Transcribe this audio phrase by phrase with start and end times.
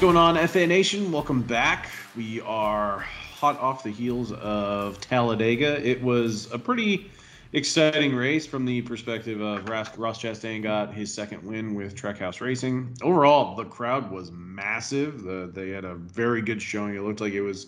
[0.00, 1.12] What's going on, FA Nation?
[1.12, 1.90] Welcome back.
[2.16, 5.86] We are hot off the heels of Talladega.
[5.86, 7.10] It was a pretty
[7.52, 12.96] exciting race from the perspective of Ross, Chastain got his second win with Trackhouse Racing.
[13.02, 15.22] Overall, the crowd was massive.
[15.22, 16.94] The, they had a very good showing.
[16.94, 17.66] It looked like it was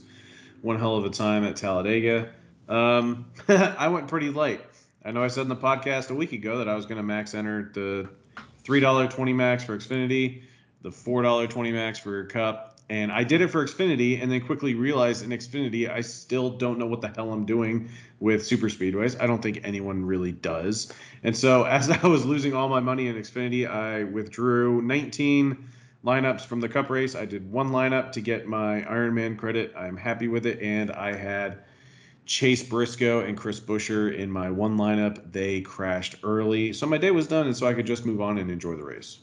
[0.62, 2.30] one hell of a time at Talladega.
[2.66, 4.64] Um, I went pretty light.
[5.04, 7.02] I know I said in the podcast a week ago that I was going to
[7.02, 8.08] max enter the
[8.64, 10.44] $3.20 max for Xfinity
[10.82, 12.72] the $4.20 max for your cup.
[12.90, 16.78] And I did it for Xfinity and then quickly realized in Xfinity, I still don't
[16.78, 17.88] know what the hell I'm doing
[18.20, 19.18] with super speedways.
[19.20, 20.92] I don't think anyone really does.
[21.22, 25.68] And so as I was losing all my money in Xfinity, I withdrew 19
[26.04, 27.14] lineups from the cup race.
[27.14, 29.72] I did one lineup to get my Ironman credit.
[29.76, 30.60] I'm happy with it.
[30.60, 31.62] And I had
[32.26, 35.32] Chase Briscoe and Chris Buescher in my one lineup.
[35.32, 36.72] They crashed early.
[36.72, 37.46] So my day was done.
[37.46, 39.20] And so I could just move on and enjoy the race.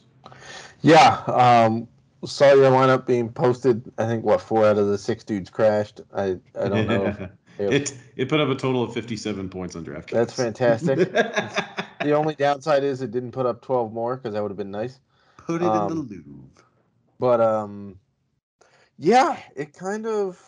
[0.82, 1.88] Yeah, um,
[2.24, 3.90] saw your lineup being posted.
[3.98, 6.00] I think what four out of the six dudes crashed.
[6.14, 7.28] I I don't know.
[7.58, 10.10] it it put up a total of fifty seven points on DraftKings.
[10.10, 10.98] That's fantastic.
[11.12, 14.70] the only downside is it didn't put up twelve more because that would have been
[14.70, 15.00] nice.
[15.36, 16.64] Put it um, in the Louvre.
[17.18, 17.98] But um,
[18.98, 20.38] yeah, it kind of.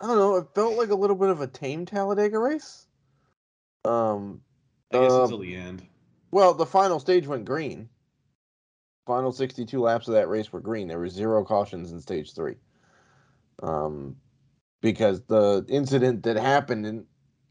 [0.00, 0.36] I don't know.
[0.36, 2.86] It felt like a little bit of a tame Talladega race.
[3.84, 4.42] Um,
[4.92, 5.82] I guess uh, until the end.
[6.30, 7.88] Well, the final stage went green
[9.08, 10.86] final 62 laps of that race were green.
[10.86, 12.56] There were zero cautions in stage three.
[13.62, 14.16] Um,
[14.82, 17.06] because the incident that happened in,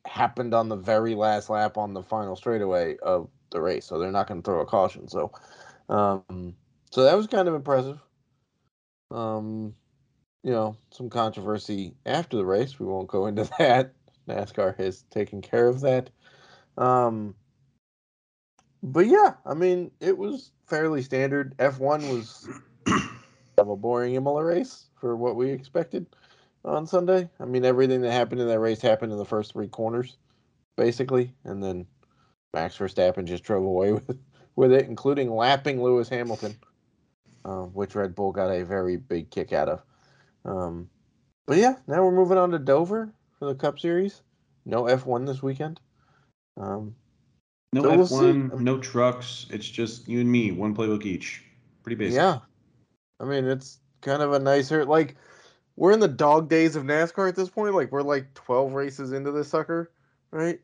[0.05, 4.11] happened on the very last lap on the final straightaway of the race, so they're
[4.11, 5.08] not going to throw a caution.
[5.08, 5.31] So,
[5.89, 6.55] um,
[6.91, 7.99] so that was kind of impressive.
[9.09, 9.73] Um,
[10.43, 12.80] you know, some controversy after the race.
[12.80, 13.93] We won't go into that.
[14.30, 16.11] NASCAR has taken care of that.
[16.77, 17.33] Um,
[18.83, 21.58] but yeah, I mean, it was fairly standard.
[21.58, 22.48] F1 was
[23.58, 26.05] of a boring Imola race for what we expected
[26.64, 27.30] on Sunday.
[27.39, 30.17] I mean, everything that happened in that race happened in the first three corners,
[30.76, 31.88] basically, and then
[32.54, 34.20] Max Verstappen just drove away with
[34.55, 36.55] with it, including lapping Lewis Hamilton,
[37.45, 39.83] uh, which Red Bull got a very big kick out of.
[40.45, 40.89] Um,
[41.45, 44.21] but yeah, now we're moving on to Dover for the Cup Series.
[44.65, 45.80] No F1 this weekend.
[46.58, 46.95] Um,
[47.73, 49.45] no so F one, we'll no trucks.
[49.50, 51.44] It's just you and me, one playbook each.
[51.83, 52.17] Pretty basic.
[52.17, 52.39] Yeah,
[53.20, 55.16] I mean it's kind of a nicer like
[55.76, 57.76] we're in the dog days of NASCAR at this point.
[57.76, 59.92] Like we're like twelve races into this sucker,
[60.32, 60.60] right?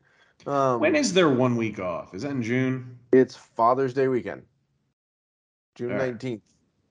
[0.46, 2.14] Um, when is there one week off?
[2.14, 2.98] Is that in June?
[3.12, 4.42] It's Father's Day weekend,
[5.74, 6.42] June nineteenth.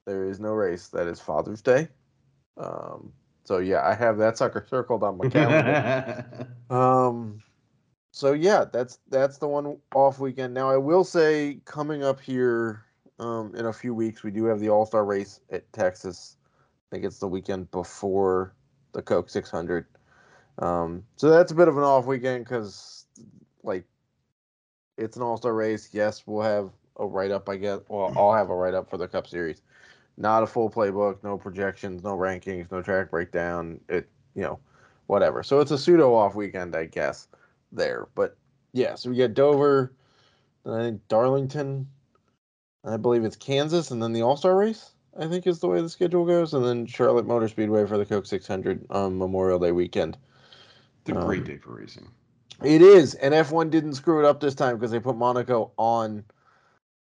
[0.06, 0.14] Right.
[0.14, 0.88] There is no race.
[0.90, 1.88] That is Father's Day.
[2.58, 3.12] Um,
[3.44, 6.48] so yeah, I have that sucker circled on my calendar.
[6.70, 7.42] um,
[8.14, 10.54] so yeah, that's that's the one off weekend.
[10.54, 12.86] Now I will say, coming up here
[13.18, 16.38] um, in a few weeks, we do have the All Star race at Texas.
[16.62, 18.54] I think it's the weekend before
[18.92, 19.88] the Coke 600.
[20.60, 23.08] Um, so that's a bit of an off weekend because,
[23.64, 23.84] like,
[24.96, 25.90] it's an All Star race.
[25.92, 27.50] Yes, we'll have a write up.
[27.50, 27.80] I guess.
[27.88, 29.64] Well, I'll have a write up for the Cup Series.
[30.18, 33.80] Not a full playbook, no projections, no rankings, no track breakdown.
[33.90, 34.60] It, you know,
[35.08, 35.42] whatever.
[35.42, 37.28] So it's a pseudo off weekend, I guess
[37.76, 38.08] there.
[38.16, 38.38] But
[38.74, 39.94] yeah, so we get Dover,
[40.66, 41.88] I think Darlington,
[42.86, 44.92] I believe it's Kansas, and then the All Star race.
[45.18, 48.06] I think is the way the schedule goes, and then Charlotte Motor Speedway for the
[48.06, 50.18] Coke 600 on Memorial Day weekend.
[51.02, 52.08] It's a um, great day for racing.
[52.64, 56.24] It is, and F1 didn't screw it up this time because they put Monaco on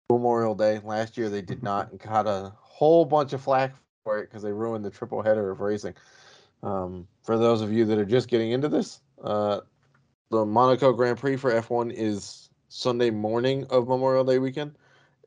[0.10, 0.82] Memorial Day.
[0.84, 4.44] Last year they did not, and got a whole bunch of flack for it because
[4.44, 5.94] they ruined the triple header of racing.
[6.64, 9.62] Um, for those of you that are just getting into this, uh,
[10.32, 14.78] the Monaco Grand Prix for F1 is Sunday morning of Memorial Day weekend.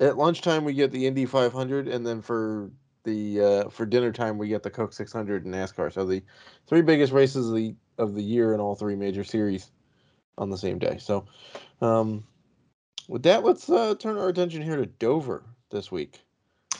[0.00, 2.70] At lunchtime, we get the Indy 500, and then for
[3.04, 5.92] the uh, for dinner time, we get the Coke 600 and NASCAR.
[5.92, 6.22] So the
[6.66, 9.70] three biggest races of the of the year in all three major series
[10.38, 10.96] on the same day.
[10.98, 11.26] So,
[11.80, 12.24] um,
[13.06, 16.22] with that, let's uh, turn our attention here to Dover this week.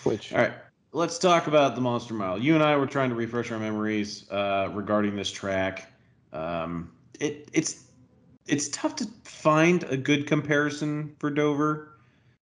[0.04, 0.54] Which all right,
[0.92, 2.38] let's talk about the Monster Mile.
[2.38, 5.92] You and I were trying to refresh our memories uh, regarding this track.
[6.32, 6.90] Um,
[7.20, 7.84] it it's
[8.46, 11.98] it's tough to find a good comparison for Dover.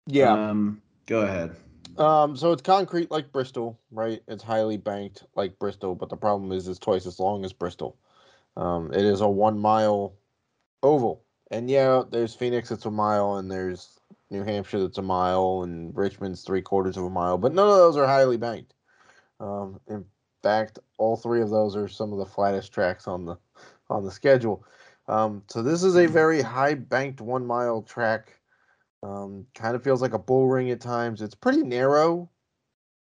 [0.05, 0.33] Yeah.
[0.33, 1.55] Um, go ahead.
[1.97, 4.21] Um, so it's concrete like Bristol, right?
[4.27, 7.97] It's highly banked like Bristol, but the problem is it's twice as long as Bristol.
[8.55, 10.13] Um, it is a one mile
[10.83, 11.23] oval.
[11.49, 15.95] And yeah, there's Phoenix that's a mile, and there's New Hampshire that's a mile, and
[15.95, 18.73] Richmond's three quarters of a mile, but none of those are highly banked.
[19.39, 20.03] Um, in
[20.43, 23.37] fact, all three of those are some of the flattest tracks on the
[23.89, 24.65] on the schedule.
[25.07, 28.39] Um, so this is a very high banked one mile track.
[29.03, 31.21] Um, kind of feels like a bull ring at times.
[31.21, 32.29] It's pretty narrow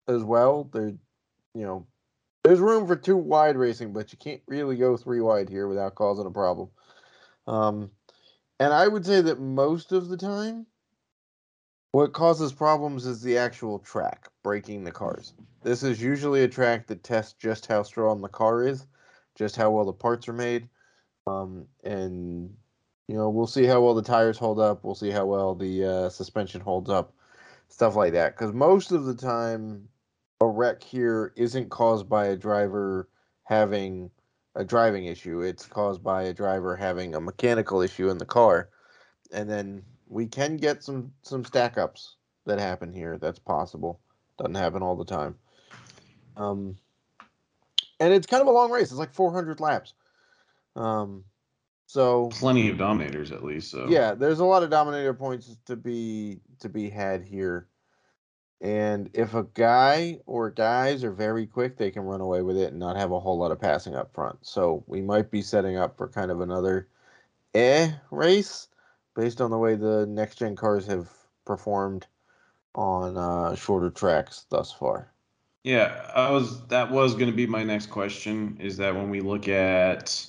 [0.07, 0.69] as well.
[0.73, 0.93] There
[1.53, 1.85] you know,
[2.43, 5.95] there's room for two wide racing, but you can't really go three wide here without
[5.95, 6.69] causing a problem.
[7.47, 7.91] Um,
[8.59, 10.65] and I would say that most of the time,
[11.91, 15.33] what causes problems is the actual track breaking the cars.
[15.61, 18.87] This is usually a track that tests just how strong the car is,
[19.35, 20.67] just how well the parts are made,
[21.27, 22.55] um, and
[23.07, 24.83] you know we'll see how well the tires hold up.
[24.83, 27.13] We'll see how well the uh, suspension holds up,
[27.69, 28.35] stuff like that.
[28.35, 29.87] Because most of the time,
[30.41, 33.09] a wreck here isn't caused by a driver
[33.43, 34.09] having
[34.55, 35.41] a driving issue.
[35.41, 38.69] It's caused by a driver having a mechanical issue in the car,
[39.31, 42.15] and then we can get some some stack ups
[42.45, 43.17] that happen here.
[43.17, 43.99] That's possible.
[44.37, 45.35] Doesn't happen all the time.
[46.35, 46.77] Um,
[47.99, 48.89] and it's kind of a long race.
[48.89, 49.93] It's like 400 laps.
[50.75, 51.23] Um,
[51.85, 53.71] so plenty of dominators at least.
[53.71, 57.67] So yeah, there's a lot of dominator points to be to be had here.
[58.61, 62.69] And if a guy or guys are very quick, they can run away with it
[62.69, 64.37] and not have a whole lot of passing up front.
[64.41, 66.87] So we might be setting up for kind of another
[67.53, 68.69] eh race
[69.15, 71.09] based on the way the next gen cars have
[71.45, 72.07] performed
[72.75, 75.11] on uh, shorter tracks thus far.
[75.63, 76.65] Yeah, I was.
[76.67, 78.57] That was going to be my next question.
[78.59, 80.25] Is that when we look at,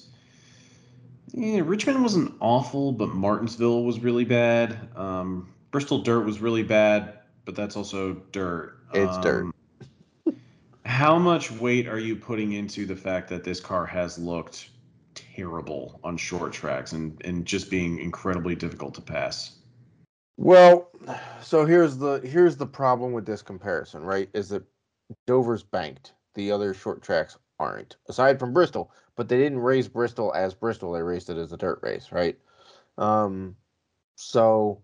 [1.36, 4.88] yeah, Richmond wasn't awful, but Martinsville was really bad.
[4.96, 8.78] Um, Bristol Dirt was really bad, but that's also dirt.
[8.92, 10.34] It's um, dirt.
[10.84, 14.70] how much weight are you putting into the fact that this car has looked
[15.14, 19.56] terrible on short tracks and and just being incredibly difficult to pass?
[20.36, 20.90] Well,
[21.42, 24.28] so here's the here's the problem with this comparison, right?
[24.34, 24.62] Is that
[25.26, 26.12] Dover's banked.
[26.34, 27.96] The other short tracks aren't.
[28.08, 30.92] Aside from Bristol, but they didn't raise Bristol as Bristol.
[30.92, 32.38] They raised it as a dirt race, right?
[32.98, 33.56] Um,
[34.16, 34.82] so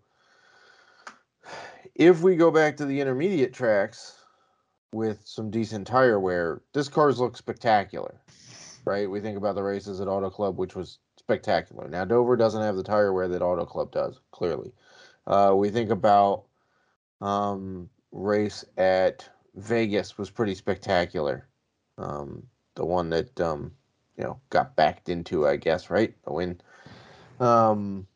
[1.95, 4.17] if we go back to the intermediate tracks
[4.93, 8.21] with some decent tire wear, this cars look spectacular,
[8.85, 9.09] right?
[9.09, 11.87] We think about the races at Auto Club, which was spectacular.
[11.87, 14.73] Now Dover doesn't have the tire wear that Auto Club does, clearly.
[15.27, 16.45] Uh, we think about
[17.21, 21.47] um, race at Vegas was pretty spectacular.
[21.97, 22.43] Um,
[22.81, 23.71] the one that um,
[24.17, 26.15] you know got backed into, I guess, right?
[26.25, 26.59] The win.
[27.39, 28.07] Um,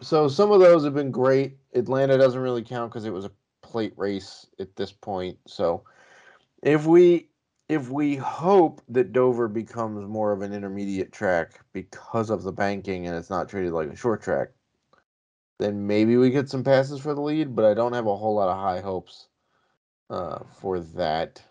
[0.00, 1.58] so some of those have been great.
[1.74, 5.36] Atlanta doesn't really count because it was a plate race at this point.
[5.46, 5.84] So
[6.62, 7.28] if we
[7.68, 13.06] if we hope that Dover becomes more of an intermediate track because of the banking
[13.06, 14.48] and it's not treated like a short track,
[15.58, 17.54] then maybe we get some passes for the lead.
[17.54, 19.28] But I don't have a whole lot of high hopes
[20.08, 21.42] uh, for that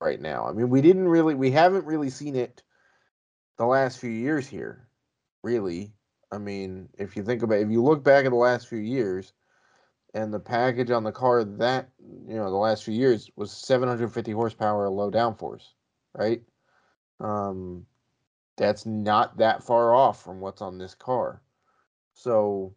[0.00, 0.46] right now.
[0.46, 2.62] I mean, we didn't really, we haven't really seen it
[3.58, 4.88] the last few years here,
[5.42, 5.92] really.
[6.30, 9.32] I mean, if you think about, if you look back at the last few years,
[10.14, 11.90] and the package on the car that
[12.26, 15.72] you know the last few years was 750 horsepower low downforce,
[16.14, 16.42] right?
[17.20, 17.84] Um,
[18.56, 21.42] that's not that far off from what's on this car.
[22.14, 22.74] So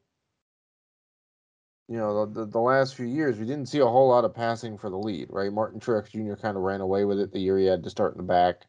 [1.89, 4.77] you know, the, the, last few years, we didn't see a whole lot of passing
[4.77, 5.51] for the lead, right?
[5.51, 6.39] Martin Truex Jr.
[6.39, 8.67] kind of ran away with it the year he had to start in the back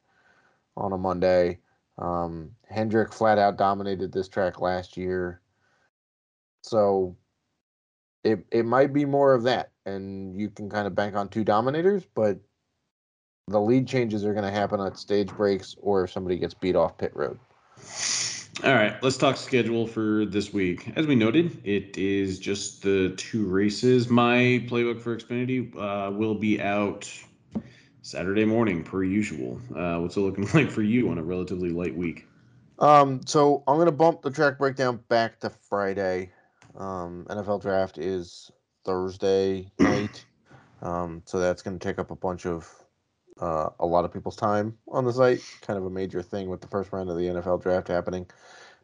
[0.74, 1.58] on a Monday.
[1.98, 5.42] Um, Hendrick flat out dominated this track last year.
[6.62, 7.14] So
[8.24, 9.72] it, it might be more of that.
[9.84, 12.38] And you can kind of bank on two dominators, but
[13.48, 16.76] the lead changes are going to happen at stage breaks or if somebody gets beat
[16.76, 17.38] off pit road.
[18.62, 20.92] All right, let's talk schedule for this week.
[20.94, 24.10] As we noted, it is just the two races.
[24.10, 27.10] My playbook for Xfinity uh, will be out
[28.02, 29.58] Saturday morning, per usual.
[29.74, 32.26] Uh, what's it looking like for you on a relatively light week?
[32.80, 36.30] Um, so I'm gonna bump the track breakdown back to Friday.
[36.76, 38.50] Um, NFL draft is
[38.84, 40.26] Thursday night,
[40.82, 42.70] um, so that's gonna take up a bunch of
[43.40, 45.40] uh, a lot of people's time on the site.
[45.62, 48.26] Kind of a major thing with the first round of the NFL draft happening.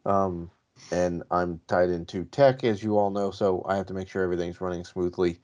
[0.05, 0.51] Um,
[0.91, 4.23] and I'm tied into tech, as you all know, so I have to make sure
[4.23, 5.39] everything's running smoothly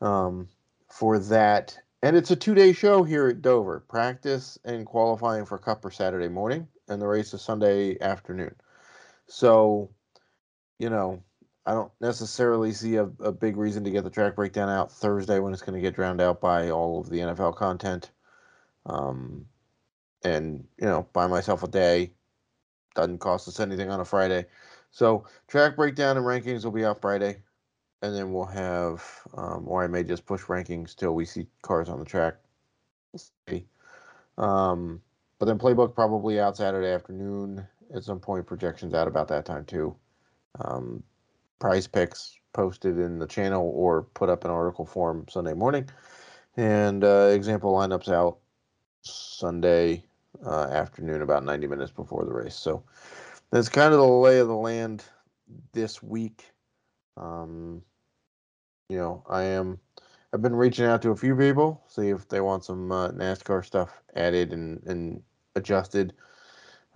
[0.00, 0.48] um,
[0.90, 1.76] for that.
[2.02, 5.90] And it's a two day show here at Dover practice and qualifying for Cup for
[5.90, 8.54] Saturday morning, and the race is Sunday afternoon.
[9.26, 9.90] So,
[10.78, 11.22] you know,
[11.66, 15.38] I don't necessarily see a, a big reason to get the track breakdown out Thursday
[15.38, 18.10] when it's going to get drowned out by all of the NFL content.
[18.86, 19.46] Um,
[20.22, 22.12] and you know, buy myself a day.
[22.94, 24.46] Doesn't cost us anything on a Friday.
[24.90, 27.42] So track breakdown and rankings will be out Friday,
[28.02, 29.02] and then we'll have,
[29.36, 32.36] um, or I may just push rankings till we see cars on the track.
[34.38, 35.02] Um,
[35.38, 38.46] but then playbook probably out Saturday afternoon at some point.
[38.46, 39.96] Projections out about that time too.
[40.60, 41.02] Um,
[41.58, 45.88] prize picks posted in the channel or put up in article form Sunday morning,
[46.56, 48.38] and uh, example lineups out
[49.04, 50.04] Sunday
[50.44, 52.54] uh, afternoon, about 90 minutes before the race.
[52.56, 52.82] So
[53.50, 55.04] that's kind of the lay of the land
[55.72, 56.50] this week.
[57.16, 57.82] Um,
[58.88, 59.78] you know, I am.
[60.32, 63.64] I've been reaching out to a few people, see if they want some uh, NASCAR
[63.64, 65.22] stuff added and, and
[65.54, 66.12] adjusted.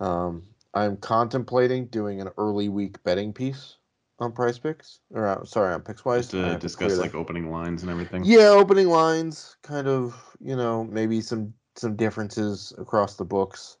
[0.01, 3.77] Um, I'm contemplating doing an early week betting piece
[4.19, 6.31] on PrizePicks, or uh, sorry, on Pickswise.
[6.31, 8.25] to discuss like opening lines and everything.
[8.25, 13.77] Yeah, opening lines, kind of, you know, maybe some some differences across the books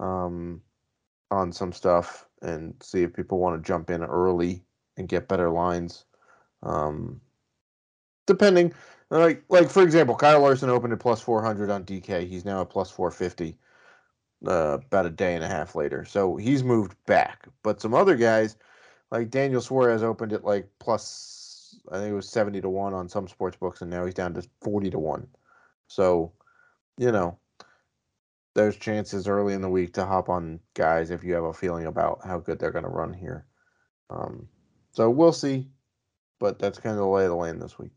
[0.00, 0.60] um,
[1.30, 4.62] on some stuff, and see if people want to jump in early
[4.96, 6.04] and get better lines.
[6.62, 7.20] Um,
[8.26, 8.72] depending,
[9.10, 12.28] like like for example, Kyle Larson opened at plus four hundred on DK.
[12.28, 13.56] He's now at plus four fifty.
[14.44, 17.46] Uh, about a day and a half later, so he's moved back.
[17.62, 18.56] But some other guys,
[19.12, 23.08] like Daniel Suarez, opened at like plus I think it was seventy to one on
[23.08, 25.26] some sports books, and now he's down to forty to one.
[25.86, 26.32] So,
[26.98, 27.38] you know,
[28.54, 31.86] there's chances early in the week to hop on guys if you have a feeling
[31.86, 33.46] about how good they're going to run here.
[34.10, 34.48] Um,
[34.90, 35.68] so we'll see,
[36.38, 37.92] but that's kind of the lay of the land this week.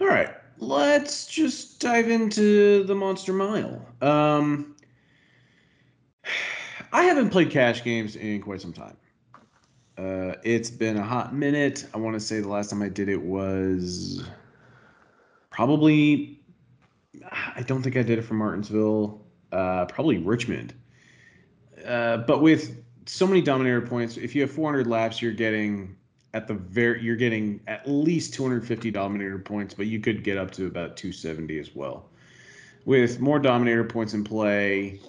[0.00, 3.86] All right, let's just dive into the Monster Mile.
[4.02, 4.76] Um,
[6.92, 8.96] I haven't played cash games in quite some time.
[9.98, 11.86] Uh, it's been a hot minute.
[11.92, 14.24] I want to say the last time I did it was
[15.50, 16.37] probably.
[17.30, 19.24] I don't think I did it for Martinsville.
[19.52, 20.74] Uh, probably Richmond.
[21.84, 25.96] Uh, but with so many dominator points, if you have 400 laps, you're getting
[26.34, 30.50] at the very you're getting at least 250 dominator points, but you could get up
[30.52, 32.10] to about 270 as well.
[32.84, 35.00] With more dominator points in play,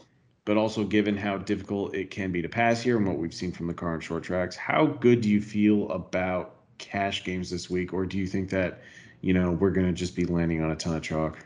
[0.46, 3.52] but also given how difficult it can be to pass here and what we've seen
[3.52, 7.94] from the car short tracks, how good do you feel about cash games this week,
[7.94, 8.82] or do you think that
[9.22, 11.46] you know we're going to just be landing on a ton of chalk?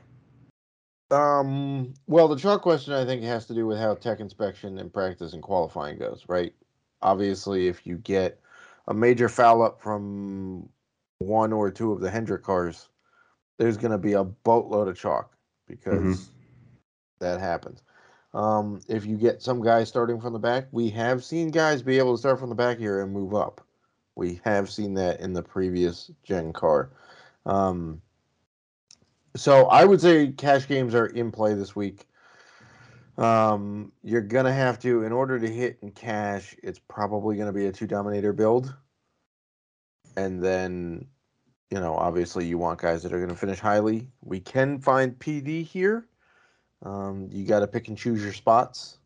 [1.14, 4.92] Um, well, the chalk question I think has to do with how tech inspection and
[4.92, 6.54] practice and qualifying goes, right?
[7.02, 8.40] Obviously, if you get
[8.88, 10.70] a major foul up from
[11.20, 12.90] one or two of the Hendrick cars,
[13.58, 15.36] there's going to be a boatload of chalk
[15.68, 16.24] because mm-hmm.
[17.20, 17.84] that happens.
[18.34, 22.00] Um, if you get some guys starting from the back, we have seen guys be
[22.00, 23.62] able to start from the back here and move up.
[24.16, 26.90] We have seen that in the previous gen car.
[27.46, 28.02] Um,
[29.36, 32.08] so I would say cash games are in play this week.
[33.18, 37.68] Um, you're gonna have to, in order to hit in cash, it's probably gonna be
[37.68, 38.74] a two dominator build,
[40.18, 41.06] and then,
[41.70, 44.08] you know, obviously you want guys that are gonna finish highly.
[44.22, 46.08] We can find PD here.
[46.84, 48.98] Um, you got to pick and choose your spots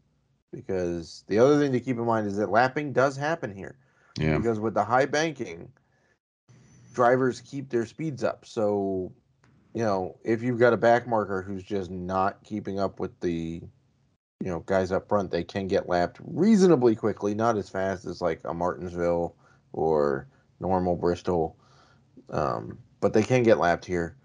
[0.51, 3.77] because the other thing to keep in mind is that lapping does happen here.
[4.17, 4.38] Yeah.
[4.38, 5.72] Because with the high banking,
[6.93, 8.46] drivers keep their speeds up.
[8.46, 9.12] So
[9.77, 13.62] you know, if you've got a back marker who's just not keeping up with the,
[14.39, 18.19] you know, guys up front, they can get lapped reasonably quickly, not as fast as
[18.19, 19.36] like a Martinsville
[19.74, 20.27] or
[20.60, 21.55] normal Bristol,
[22.31, 24.17] um, but they can get lapped here.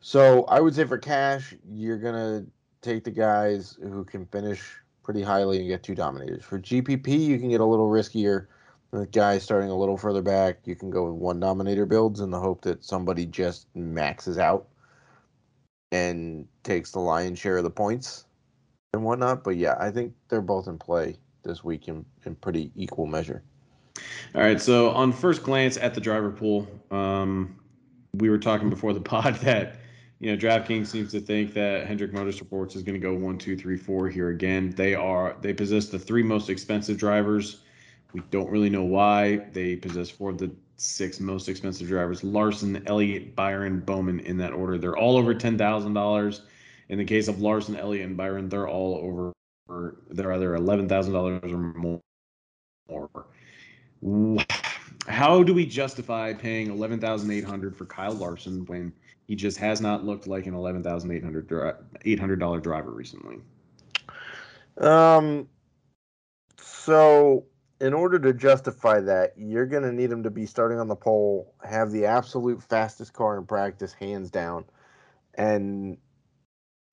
[0.00, 2.46] So I would say for cash, you're gonna
[2.80, 4.62] take the guys who can finish
[5.02, 6.42] pretty highly and get two dominators.
[6.42, 8.46] For GPP, you can get a little riskier
[8.94, 12.30] with guys starting a little further back, you can go with one dominator builds in
[12.30, 14.68] the hope that somebody just maxes out
[15.90, 18.24] and takes the lion's share of the points
[18.92, 19.42] and whatnot.
[19.42, 23.42] But yeah, I think they're both in play this week in, in pretty equal measure.
[24.34, 24.60] All right.
[24.60, 27.58] So on first glance at the driver pool, um,
[28.14, 29.80] we were talking before the pod that
[30.20, 33.56] you know DraftKings seems to think that Hendrick Motorsports is going to go one, two,
[33.56, 34.70] three, four here again.
[34.70, 37.60] They are they possess the three most expensive drivers
[38.14, 39.38] we don't really know why.
[39.52, 44.52] They possess four of the six most expensive drivers Larson, Elliott, Byron, Bowman in that
[44.52, 44.78] order.
[44.78, 46.40] They're all over $10,000.
[46.90, 51.58] In the case of Larson, Elliott, and Byron, they're all over, they're either $11,000 or
[51.58, 52.00] more.
[52.88, 53.26] Or,
[55.08, 58.92] How do we justify paying 11800 for Kyle Larson when
[59.26, 63.38] he just has not looked like an $11,800 $800 driver recently?
[64.78, 65.48] Um,
[66.58, 67.46] so
[67.80, 70.96] in order to justify that, you're going to need him to be starting on the
[70.96, 74.64] pole, have the absolute fastest car in practice, hands down,
[75.34, 75.98] and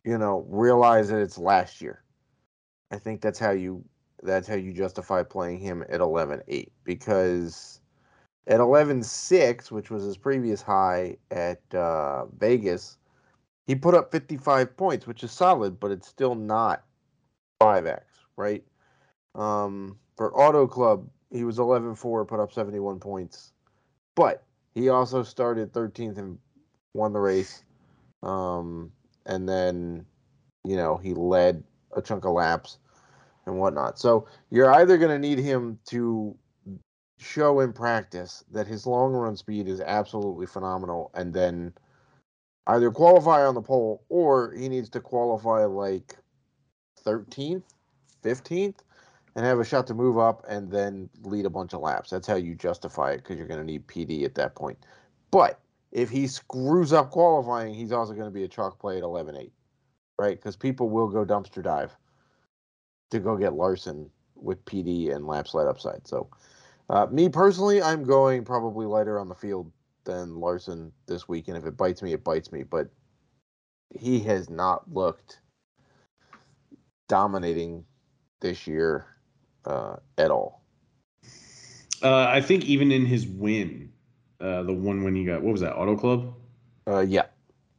[0.03, 2.03] you know realize that it's last year.
[2.91, 3.83] I think that's how you
[4.23, 7.79] that's how you justify playing him at 11-8 because
[8.47, 12.97] at 11-6, which was his previous high at uh, Vegas,
[13.65, 16.83] he put up 55 points, which is solid, but it's still not
[17.61, 18.01] 5x,
[18.35, 18.63] right?
[19.33, 23.53] Um, for Auto Club, he was 11 4, put up 71 points.
[24.15, 24.43] But
[24.75, 26.37] he also started 13th and
[26.93, 27.63] won the race.
[28.23, 28.91] Um,
[29.25, 30.05] and then
[30.63, 31.63] you know, he led
[31.95, 32.77] a chunk of laps
[33.45, 33.99] and whatnot.
[33.99, 36.35] So you're either going to need him to
[37.19, 41.73] show in practice that his long run speed is absolutely phenomenal and then
[42.67, 46.17] either qualify on the pole or he needs to qualify like
[47.05, 47.63] 13th,
[48.23, 48.77] 15th
[49.35, 52.09] and have a shot to move up and then lead a bunch of laps.
[52.09, 54.77] That's how you justify it because you're going to need PD at that point.
[55.31, 55.59] But
[55.91, 59.35] if he screws up qualifying, he's also going to be a chalk play at 11
[59.37, 59.51] 8,
[60.19, 60.37] right?
[60.37, 61.95] Because people will go dumpster dive
[63.11, 66.07] to go get Larson with PD and laps light upside.
[66.07, 66.29] So,
[66.89, 69.71] uh, me personally, I'm going probably lighter on the field
[70.03, 71.47] than Larson this week.
[71.47, 72.63] And if it bites me, it bites me.
[72.63, 72.89] But
[73.97, 75.39] he has not looked
[77.07, 77.85] dominating
[78.39, 79.05] this year
[79.65, 80.61] uh, at all.
[82.03, 83.91] Uh, I think even in his win,
[84.39, 86.33] uh, the one when he got what was that Auto Club?
[86.87, 87.25] Uh, yeah,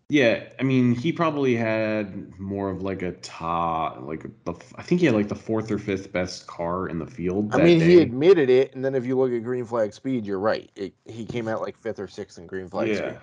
[0.09, 0.45] yeah.
[0.61, 5.07] I mean, he probably had more of like a top, like the I think he
[5.07, 7.53] had like the fourth or fifth best car in the field.
[7.53, 7.87] I mean, day.
[7.87, 10.71] he admitted it, and then if you look at green flag speed, you're right.
[10.77, 12.89] It, he came out like fifth or sixth in green flag.
[12.89, 13.21] Yeah, speed.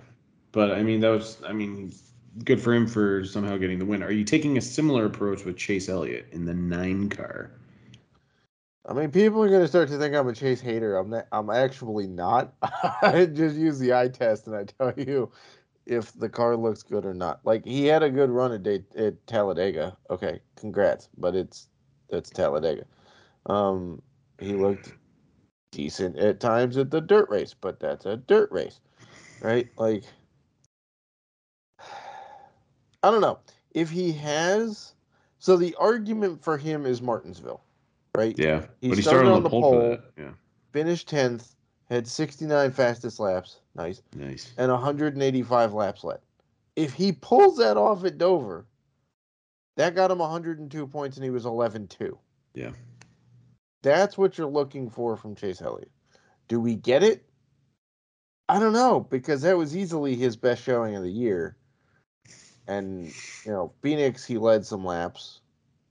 [0.52, 1.94] but I mean, that was I mean,
[2.44, 4.04] good for him for somehow getting the win.
[4.04, 7.52] Are you taking a similar approach with Chase Elliott in the nine car?
[8.90, 10.98] I mean, people are going to start to think I'm a Chase hater.
[10.98, 12.56] I'm not, I'm actually not.
[13.04, 15.32] I just use the eye test and I tell you
[15.86, 17.40] if the car looks good or not.
[17.46, 18.66] Like he had a good run at,
[18.98, 19.96] at Talladega.
[20.10, 21.68] Okay, congrats, but it's
[22.10, 22.86] that's Talladega.
[23.46, 24.02] Um,
[24.40, 24.94] he looked
[25.72, 28.80] decent at times at the dirt race, but that's a dirt race,
[29.40, 29.70] right?
[29.78, 30.04] Like,
[33.04, 33.38] I don't know
[33.70, 34.96] if he has.
[35.38, 37.62] So the argument for him is Martinsville
[38.20, 38.38] right?
[38.38, 40.32] Yeah, he, but he started, started on the pole, pole Yeah,
[40.74, 41.56] finished tenth,
[41.90, 43.60] had sixty nine fastest laps.
[43.76, 46.20] Nice, nice, and one hundred and eighty five laps led.
[46.76, 48.66] If he pulls that off at Dover,
[49.78, 52.18] that got him 102 points, and he was 11-2.
[52.54, 52.72] Yeah,
[53.82, 55.92] that's what you're looking for from Chase Elliott.
[56.48, 57.26] Do we get it?
[58.48, 61.58] I don't know because that was easily his best showing of the year.
[62.68, 63.08] And
[63.46, 65.39] you know, Phoenix, he led some laps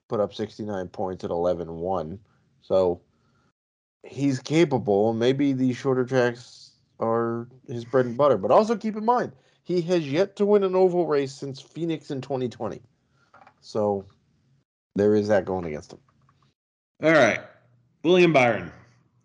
[0.08, 2.18] put up 69 points at 11 1.
[2.62, 3.00] So
[4.02, 5.12] he's capable.
[5.12, 8.38] Maybe these shorter tracks are his bread and butter.
[8.38, 12.10] But also keep in mind, he has yet to win an oval race since Phoenix
[12.10, 12.80] in 2020.
[13.60, 14.04] So
[14.94, 16.00] there is that going against him.
[17.02, 17.40] All right.
[18.02, 18.72] William Byron,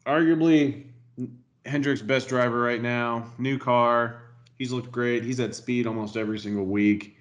[0.05, 0.85] arguably
[1.65, 3.31] Hendrick's best driver right now.
[3.37, 4.21] New car.
[4.57, 5.23] He's looked great.
[5.23, 7.17] He's at speed almost every single week.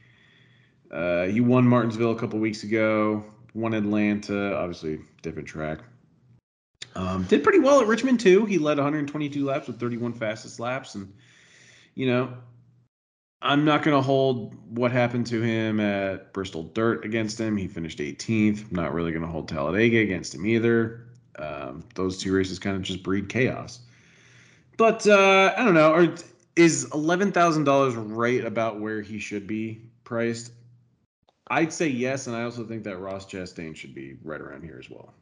[0.90, 5.80] Uh, he won Martinsville a couple weeks ago won Atlanta, obviously different track.
[6.94, 8.44] Um, did pretty well at Richmond too.
[8.44, 11.12] He led 122 laps with 31 fastest laps, and
[11.94, 12.34] you know,
[13.40, 17.56] I'm not going to hold what happened to him at Bristol Dirt against him.
[17.56, 18.70] He finished 18th.
[18.70, 21.06] I'm not really going to hold Talladega against him either.
[21.38, 23.80] Um, those two races kind of just breed chaos.
[24.76, 25.92] But uh, I don't know.
[25.92, 26.14] Are,
[26.56, 30.52] is eleven thousand dollars right about where he should be priced?
[31.52, 34.78] I'd say yes, and I also think that Ross Chastain should be right around here
[34.82, 35.12] as well.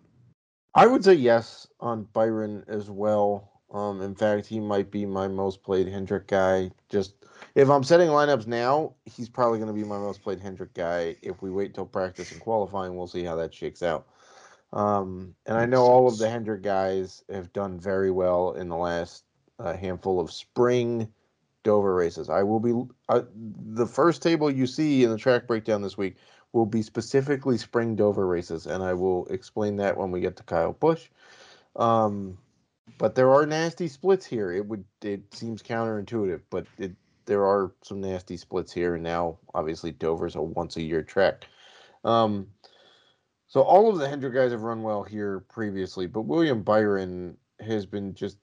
[0.77, 3.51] I would say yes on Byron as well.
[3.73, 6.71] Um, in fact, he might be my most played Hendrick guy.
[6.88, 7.14] Just
[7.57, 11.16] if I'm setting lineups now, he's probably going to be my most played Hendrick guy.
[11.21, 14.07] If we wait till practice and qualifying, we'll see how that shakes out.
[14.73, 18.77] Um, and I know all of the Hendrick guys have done very well in the
[18.77, 19.25] last
[19.59, 21.12] uh, handful of spring
[21.62, 22.29] Dover races.
[22.29, 22.73] I will be
[23.09, 26.16] uh, the first table you see in the track breakdown this week
[26.53, 30.42] will be specifically spring Dover races, and I will explain that when we get to
[30.42, 31.09] Kyle Busch.
[31.77, 32.38] Um,
[32.99, 34.53] but there are nasty splits here.
[34.53, 36.92] It would it seems counterintuitive, but it
[37.27, 41.46] there are some nasty splits here, and now obviously Dover's a once a year track.
[42.05, 42.49] Um,
[43.46, 47.87] so all of the Hendrick guys have run well here previously, but William Byron has
[47.87, 48.38] been just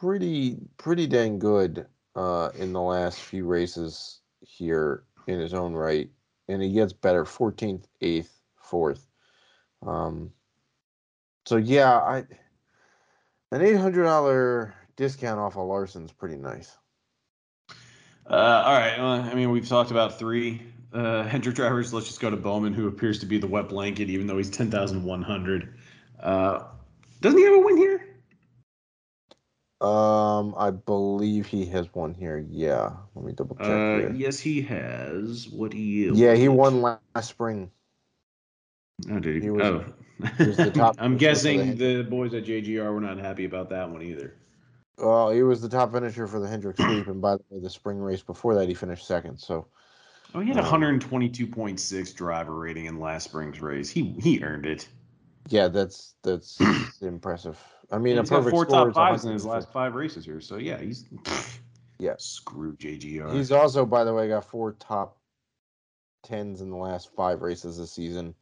[0.00, 1.86] pretty pretty dang good
[2.16, 6.08] uh, in the last few races here in his own right,
[6.48, 7.24] and he gets better.
[7.24, 9.06] Fourteenth, eighth, fourth.
[9.86, 10.30] Um,
[11.44, 12.24] so yeah, I
[13.52, 16.76] an eight hundred dollar discount off of Larson's pretty nice.
[18.28, 18.98] Uh, all right.
[18.98, 21.92] Well, I mean, we've talked about three uh, Hendrick drivers.
[21.92, 24.50] Let's just go to Bowman, who appears to be the wet blanket, even though he's
[24.50, 25.74] ten thousand one hundred.
[26.20, 26.64] Uh,
[27.20, 27.99] doesn't he have a win here?
[29.80, 32.44] Um, I believe he has one here.
[32.50, 33.66] Yeah, let me double check.
[33.66, 34.12] Uh, here.
[34.14, 35.48] yes, he has.
[35.48, 36.06] What he?
[36.08, 37.70] Yeah, he won last spring.
[39.10, 39.40] Oh, did he?
[39.42, 39.84] he was, oh,
[40.36, 40.96] he was the top.
[40.98, 44.34] I'm guessing the, the, boys at JGR were not happy about that one either.
[44.98, 47.70] Well, he was the top finisher for the Hendrick Sweep, and by the way, the
[47.70, 49.38] spring race before that, he finished second.
[49.38, 49.66] So,
[50.34, 53.90] Oh, he had 122.6 driver rating in last spring's race.
[53.90, 54.88] He he earned it.
[55.48, 56.58] Yeah, that's that's
[57.00, 57.58] impressive.
[57.92, 60.40] I mean, And a perfect four top fives in his last five races here.
[60.40, 61.06] So yeah, he's
[62.00, 62.14] Yeah.
[62.18, 63.32] Screw JGR.
[63.34, 65.18] He's also, by the way, got four top
[66.22, 68.34] tens in the last five races this season,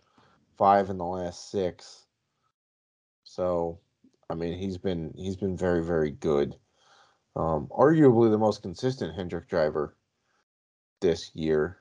[0.57, 2.07] five in the last six.
[3.25, 3.81] So,
[4.31, 6.57] I mean, he's been he's been very very good.
[7.35, 9.97] Um, arguably the most consistent Hendrick driver
[11.01, 11.79] this year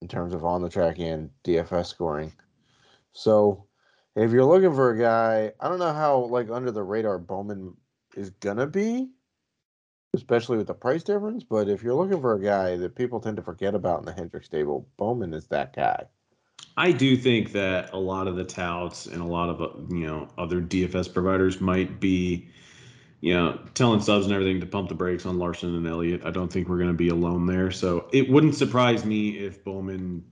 [0.00, 2.32] in terms of on the track and DFS scoring.
[3.12, 3.66] So,
[4.16, 7.74] if you're looking for a guy, I don't know how like under the radar Bowman
[8.16, 9.08] is gonna be,
[10.14, 11.44] especially with the price difference.
[11.44, 14.12] But if you're looking for a guy that people tend to forget about in the
[14.12, 16.06] Hendrick stable, Bowman is that guy.
[16.76, 20.06] I do think that a lot of the touts and a lot of uh, you
[20.06, 22.48] know other DFS providers might be,
[23.20, 26.24] you know, telling subs and everything to pump the brakes on Larson and Elliott.
[26.24, 27.70] I don't think we're going to be alone there.
[27.70, 30.24] So it wouldn't surprise me if Bowman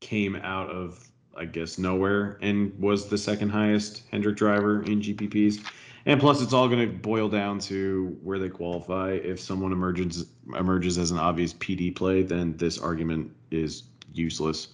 [0.00, 5.64] came out of, I guess, nowhere and was the second highest Hendrick driver in GPPs.
[6.06, 9.12] And plus, it's all going to boil down to where they qualify.
[9.12, 14.68] If someone emerges emerges as an obvious PD play, then this argument is useless.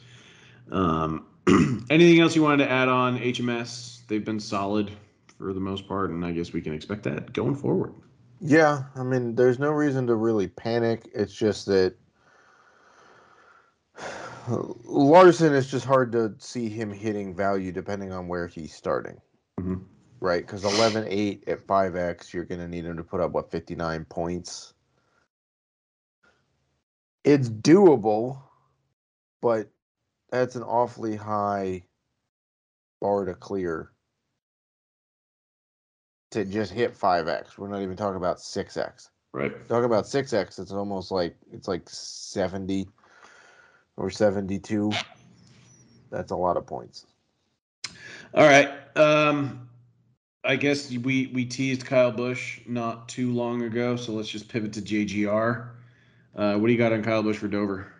[0.73, 1.27] Um,
[1.91, 4.07] anything else you wanted to add on HMS?
[4.09, 4.91] They've been solid
[5.39, 7.95] for the most part, and I guess we can expect that going forward.
[8.41, 11.09] Yeah, I mean, there's no reason to really panic.
[11.15, 11.95] It's just that
[14.49, 19.21] Larson is just hard to see him hitting value depending on where he's starting,
[19.59, 19.85] Mhm.
[20.21, 20.45] right?
[20.47, 24.05] Because 11 8 at 5x, you're going to need him to put up, what, 59
[24.07, 24.75] points?
[27.25, 28.43] It's doable,
[29.43, 29.71] but
[30.31, 31.85] that's an awfully high
[33.01, 33.93] bar to clear
[36.31, 37.59] to just hit 5x.
[37.59, 39.11] We're not even talking about 6x.
[39.33, 39.53] Right.
[39.69, 42.89] Talking about 6x, it's almost like it's like 70
[43.97, 44.93] or 72.
[46.11, 47.07] That's a lot of points.
[48.35, 48.71] All right.
[48.97, 49.69] Um,
[50.45, 54.73] I guess we we teased Kyle Busch not too long ago, so let's just pivot
[54.75, 55.69] to JGR.
[56.35, 57.93] Uh, what do you got on Kyle Busch for Dover?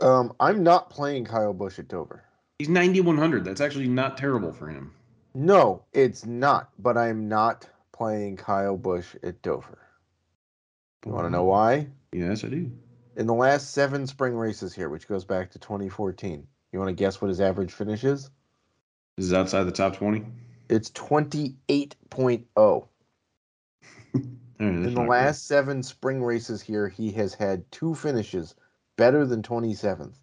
[0.00, 2.24] Um, I'm not playing Kyle Busch at Dover.
[2.58, 3.44] He's 9100.
[3.44, 4.92] That's actually not terrible for him.
[5.34, 9.78] No, it's not, but I'm not playing Kyle Busch at Dover.
[11.04, 11.86] You want to know why?
[12.12, 12.70] Yes, I do.
[13.16, 16.94] In the last seven spring races here, which goes back to 2014, you want to
[16.94, 18.30] guess what his average finish is?
[19.16, 20.22] This is outside the top 20.
[20.68, 22.46] It's 28.0.
[22.58, 22.88] All
[24.14, 24.26] right,
[24.60, 28.54] In the last seven spring races here, he has had two finishes
[28.96, 30.16] better than 27th.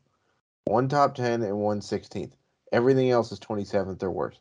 [0.65, 2.33] One top 10 and one 16th.
[2.71, 4.39] Everything else is 27th or worse.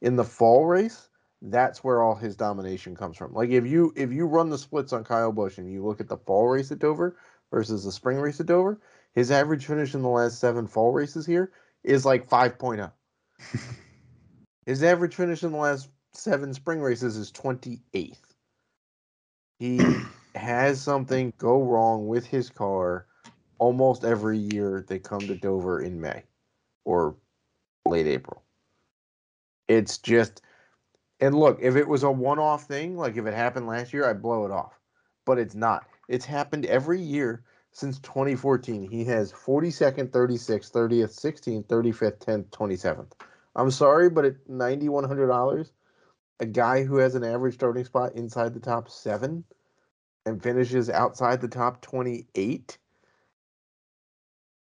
[0.00, 1.08] In the fall race,
[1.42, 3.34] that's where all his domination comes from.
[3.34, 6.08] Like if you if you run the splits on Kyle Busch and you look at
[6.08, 7.16] the fall race at Dover
[7.54, 8.80] versus the spring race at Dover,
[9.12, 11.52] his average finish in the last seven fall races here
[11.84, 12.90] is like 5.0.
[14.66, 18.18] his average finish in the last seven spring races is 28th.
[19.60, 19.80] He
[20.34, 23.06] has something go wrong with his car
[23.58, 26.24] almost every year they come to Dover in May
[26.84, 27.14] or
[27.86, 28.42] late April.
[29.68, 30.42] It's just,
[31.20, 34.10] and look, if it was a one off thing, like if it happened last year,
[34.10, 34.80] I'd blow it off.
[35.24, 35.86] But it's not.
[36.08, 38.88] It's happened every year since 2014.
[38.90, 43.12] He has 42nd, 36th, 30th, 16th, 35th, 10th, 27th.
[43.56, 45.70] I'm sorry, but at $9,100,
[46.40, 49.44] a guy who has an average starting spot inside the top seven
[50.26, 52.78] and finishes outside the top 28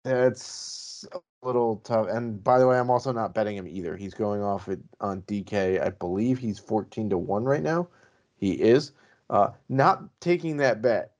[0.07, 2.07] that's a little tough.
[2.07, 3.95] And by the way i'm also not betting him either.
[3.95, 7.89] He's going off it on dk i believe he's 14 to 1 right now.
[8.37, 8.93] He is.
[9.29, 11.11] Uh not taking that bet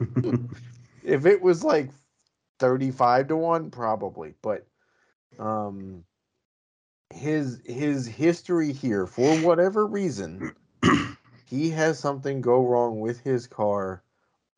[1.02, 1.90] if it was like
[2.58, 4.66] 35 to 1 probably but
[5.38, 6.04] um
[7.12, 10.54] his his history here for whatever reason
[11.44, 14.02] he has something go wrong with his car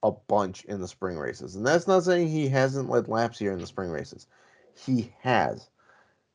[0.03, 1.57] a bunch in the spring races.
[1.57, 4.27] And that's not saying he hasn't led laps here in the spring races.
[4.75, 5.69] He has.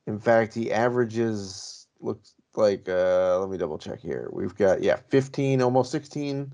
[0.07, 4.29] In fact, he averages looks like uh let me double check here.
[4.33, 6.53] We've got yeah, 15 almost 16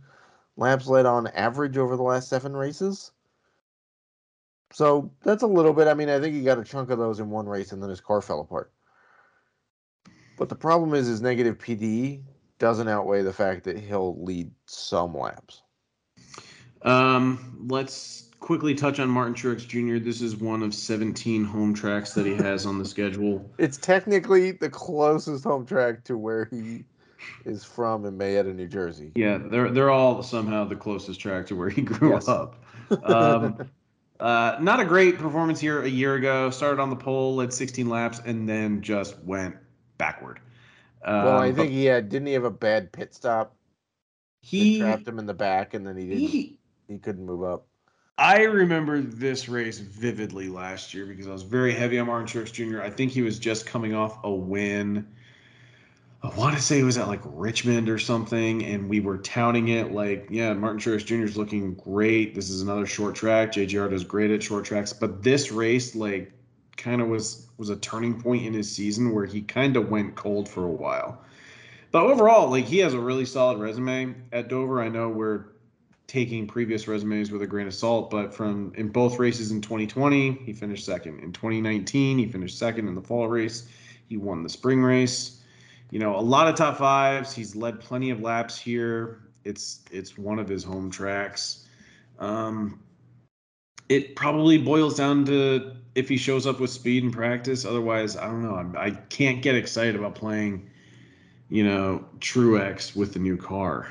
[0.57, 3.11] laps led on average over the last 7 races.
[4.73, 5.87] So, that's a little bit.
[5.87, 7.89] I mean, I think he got a chunk of those in one race and then
[7.89, 8.71] his car fell apart.
[10.37, 12.21] But the problem is his negative PD
[12.59, 15.61] doesn't outweigh the fact that he'll lead some laps.
[16.83, 20.03] Um, let's quickly touch on Martin Truex Jr.
[20.03, 23.51] This is one of 17 home tracks that he has on the schedule.
[23.57, 26.85] It's technically the closest home track to where he
[27.45, 29.11] is from in Mayetta, New Jersey.
[29.15, 32.27] Yeah, they're they're all somehow the closest track to where he grew Yes.
[32.27, 32.63] up.
[33.03, 33.57] Um,
[34.19, 36.49] Uh, not a great performance here a year ago.
[36.49, 39.55] Started on the pole, led 16 laps, and then just went
[39.97, 40.39] backward.
[41.05, 42.09] Um, well, I um, think he had.
[42.09, 43.55] Didn't he have a bad pit stop?
[44.41, 46.27] He trapped him in the back, and then he didn't.
[46.27, 47.67] He, he couldn't move up.
[48.17, 52.51] I remember this race vividly last year because I was very heavy on Martin Truex
[52.51, 52.81] Jr.
[52.81, 55.07] I think he was just coming off a win
[56.23, 59.67] I want to say it was at like Richmond or something, and we were touting
[59.67, 61.23] it like, yeah, Martin Truex Jr.
[61.23, 62.33] is looking great.
[62.33, 63.51] This is another short track.
[63.51, 66.31] JGR does great at short tracks, but this race like
[66.75, 70.15] kind of was was a turning point in his season where he kind of went
[70.15, 71.21] cold for a while.
[71.91, 74.81] But overall, like he has a really solid resume at Dover.
[74.81, 75.45] I know we're
[76.07, 80.31] taking previous resumes with a grain of salt, but from in both races in 2020,
[80.31, 81.19] he finished second.
[81.19, 83.69] In 2019, he finished second in the fall race.
[84.09, 85.36] He won the spring race
[85.91, 87.33] you know, a lot of top fives.
[87.33, 89.21] He's led plenty of laps here.
[89.43, 91.67] It's it's one of his home tracks.
[92.19, 92.81] Um,
[93.89, 97.65] it probably boils down to if he shows up with speed in practice.
[97.65, 98.55] Otherwise, I don't know.
[98.55, 100.69] I'm, I can not get excited about playing,
[101.49, 103.87] you know, Truex with the new car.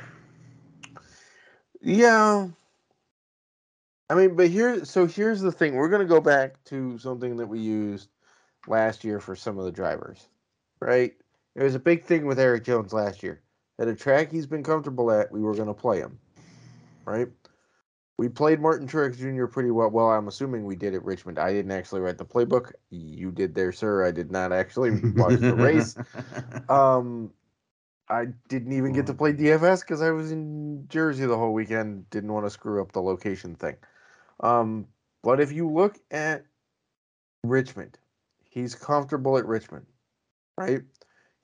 [1.80, 2.48] Yeah.
[4.08, 5.74] I mean, but here, so here's the thing.
[5.74, 8.08] We're going to go back to something that we used
[8.68, 10.28] last year for some of the drivers,
[10.80, 11.14] right?
[11.56, 13.40] It was a big thing with Erik Jones last year.
[13.78, 16.18] At a track he's been comfortable at, we were going to play him.
[17.06, 17.28] Right?
[18.18, 19.46] We played Martin Truex Jr.
[19.46, 19.90] pretty well.
[19.90, 21.38] Well, I'm assuming we did at Richmond.
[21.38, 22.72] I didn't actually write the playbook.
[22.90, 24.06] You did there, sir.
[24.06, 25.96] I did not actually watch the race.
[26.68, 27.32] Um,
[28.08, 32.08] I didn't even get to play DFS because I was in Jersey the whole weekend.
[32.10, 33.76] Didn't want to screw up the location thing.
[34.40, 34.86] Um,
[35.22, 36.44] but if you look at
[37.44, 37.98] Richmond,
[38.44, 39.86] he's comfortable at Richmond,
[40.56, 40.82] right?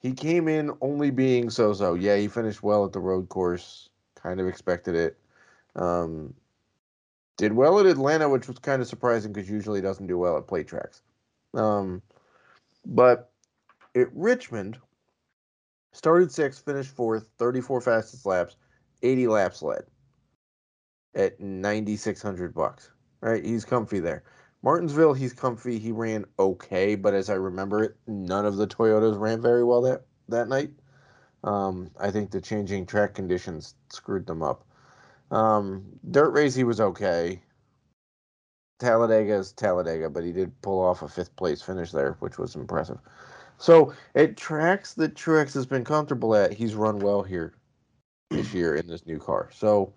[0.02, 1.94] He came in only being so so.
[1.94, 3.88] Yeah, he finished well at the road course.
[4.16, 5.16] Kind of expected it.
[5.76, 6.34] Um,
[7.36, 10.36] did well at Atlanta, which was kind of surprising because usually he doesn't do well
[10.36, 11.02] at plate tracks.
[11.54, 12.02] Um,
[12.84, 13.30] but
[13.94, 14.78] at Richmond,
[15.92, 18.56] started sixth, finished fourth, 34 fastest laps,
[19.02, 19.84] 80 laps led
[21.14, 22.90] at 9600 bucks.
[23.20, 23.44] Right?
[23.44, 24.24] He's comfy there.
[24.62, 25.78] Martinsville, he's comfy.
[25.78, 29.82] He ran okay, but as I remember it, none of the Toyotas ran very well
[29.82, 30.70] that that night.
[31.44, 34.64] Um, I think the changing track conditions screwed them up.
[35.32, 37.42] Um, dirt race, he was okay.
[38.78, 42.54] Talladega is Talladega, but he did pull off a fifth place finish there, which was
[42.54, 42.98] impressive.
[43.58, 47.54] So at tracks that Truex has been comfortable at, he's run well here
[48.30, 49.50] this year in this new car.
[49.52, 49.92] So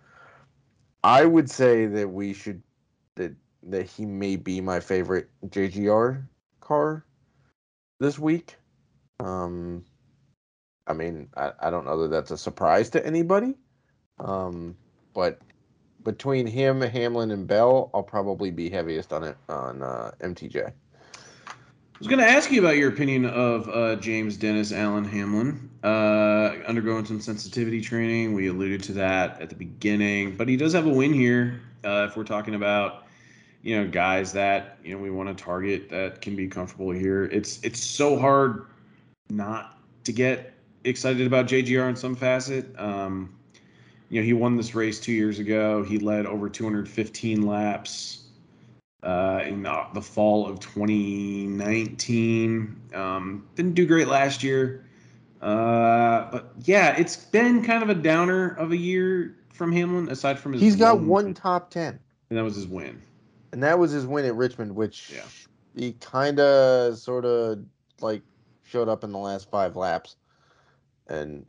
[1.03, 2.61] I would say that we should
[3.15, 6.23] that that he may be my favorite JGR
[6.59, 7.05] car
[7.99, 8.55] this week.
[9.19, 9.83] Um,
[10.87, 13.55] I mean, I, I don't know that that's a surprise to anybody.
[14.19, 14.75] Um,
[15.13, 15.39] but
[16.03, 20.67] between him, Hamlin, and Bell, I'll probably be heaviest on it on uh, MTJ.
[20.67, 25.69] I was going to ask you about your opinion of uh, James Dennis Alan Hamlin
[25.83, 28.33] uh, undergoing some sensitivity training.
[28.33, 31.61] We alluded to that at the beginning, but he does have a win here.
[31.85, 33.04] Uh, if we're talking about
[33.65, 37.23] you know guys that you know we want to target that can be comfortable here.
[37.25, 38.67] It's it's so hard
[39.29, 42.79] not to get excited about JGR in some facet.
[42.79, 43.35] Um,
[44.09, 45.83] you know, he won this race two years ago.
[45.83, 48.25] He led over 215 laps
[49.01, 52.81] uh, in the, the, fall of 2019.
[52.93, 54.85] Um, didn't do great last year.
[55.41, 60.37] Uh, but yeah, it's been kind of a downer of a year from Hamlin, aside
[60.37, 60.61] from his.
[60.61, 61.99] He's got one top 10.
[62.29, 63.01] And that was his win
[63.55, 65.21] and that was his win at Richmond, which yeah.
[65.77, 67.59] he kind of sort of
[68.01, 68.21] like
[68.63, 70.17] showed up in the last five laps
[71.07, 71.45] and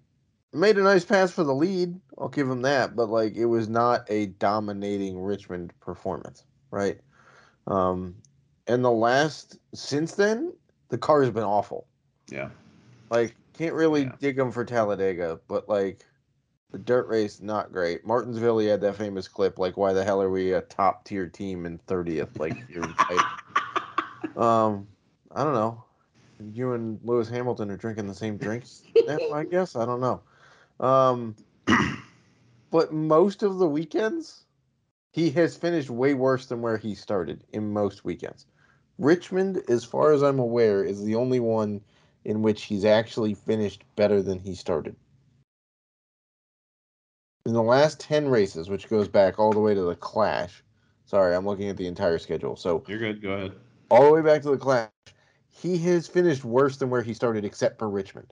[0.53, 1.99] made a nice pass for the lead.
[2.16, 7.01] I'll give him that, but like it was not a dominating Richmond performance, right?
[7.66, 8.14] Um,
[8.69, 10.53] and the last since then,
[10.90, 11.88] the car has been awful.
[12.31, 12.51] Yeah,
[13.11, 14.12] like can't really yeah.
[14.21, 16.07] dig him for Talladega, but like
[16.76, 18.04] the dirt race, not great.
[18.04, 21.26] Martinsville, he had that famous clip, like, why the hell are we a top tier
[21.26, 22.38] team in 30th?
[22.38, 24.36] Like, you're right.
[24.36, 24.86] um,
[25.34, 25.82] I don't know.
[26.52, 29.74] You and Lewis Hamilton are drinking the same drinks, I guess.
[29.74, 30.20] I don't know.
[30.78, 31.34] Um,
[32.70, 34.44] but most of the weekends,
[35.12, 38.44] he has finished way worse than where he started in most weekends.
[38.98, 41.80] Richmond, as far as I'm aware, is the only one
[42.26, 44.94] in which he's actually finished better than he started
[47.46, 50.64] in the last 10 races, which goes back all the way to the Clash.
[51.06, 52.56] Sorry, I'm looking at the entire schedule.
[52.56, 53.22] So You're good.
[53.22, 53.52] Go ahead.
[53.88, 54.90] All the way back to the Clash.
[55.48, 58.26] He has finished worse than where he started, except for Richmond.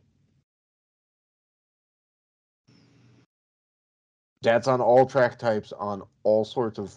[4.42, 6.94] That's on all track types, on all sorts of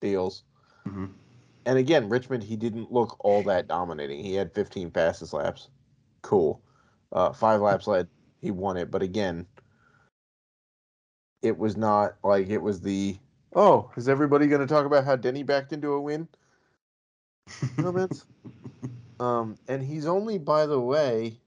[0.00, 0.42] deals.
[0.86, 1.06] hmm
[1.66, 4.22] And again, Richmond, he didn't look all that dominating.
[4.22, 5.68] He had 15 fastest laps.
[6.22, 6.60] Cool.
[7.12, 8.08] Uh, five laps led.
[8.40, 8.90] He won it.
[8.90, 9.46] But again,
[11.42, 13.16] it was not like it was the,
[13.54, 16.28] oh, is everybody going to talk about how Denny backed into a win?
[17.76, 18.24] Comments?
[19.20, 21.38] um, and he's only, by the way,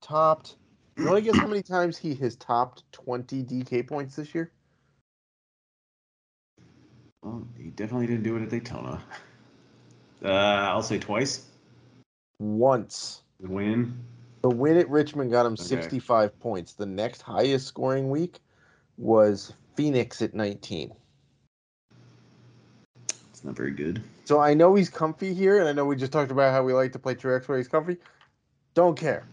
[0.00, 0.56] topped.
[0.96, 4.52] You want to guess how many times he has topped 20 DK points this year?
[7.22, 9.00] Well, he definitely didn't do it at Daytona.
[10.24, 11.46] Uh, I'll say twice.
[12.38, 13.22] Once.
[13.40, 13.96] Win.
[14.42, 15.62] The win at Richmond got him Okay.
[15.62, 16.74] 65 points.
[16.74, 18.40] The next highest scoring week
[19.02, 20.92] was Phoenix at 19.
[23.30, 24.00] It's not very good.
[24.24, 26.72] So I know he's comfy here, and I know we just talked about how we
[26.72, 27.96] like to play Truex where he's comfy.
[28.74, 29.24] Don't care.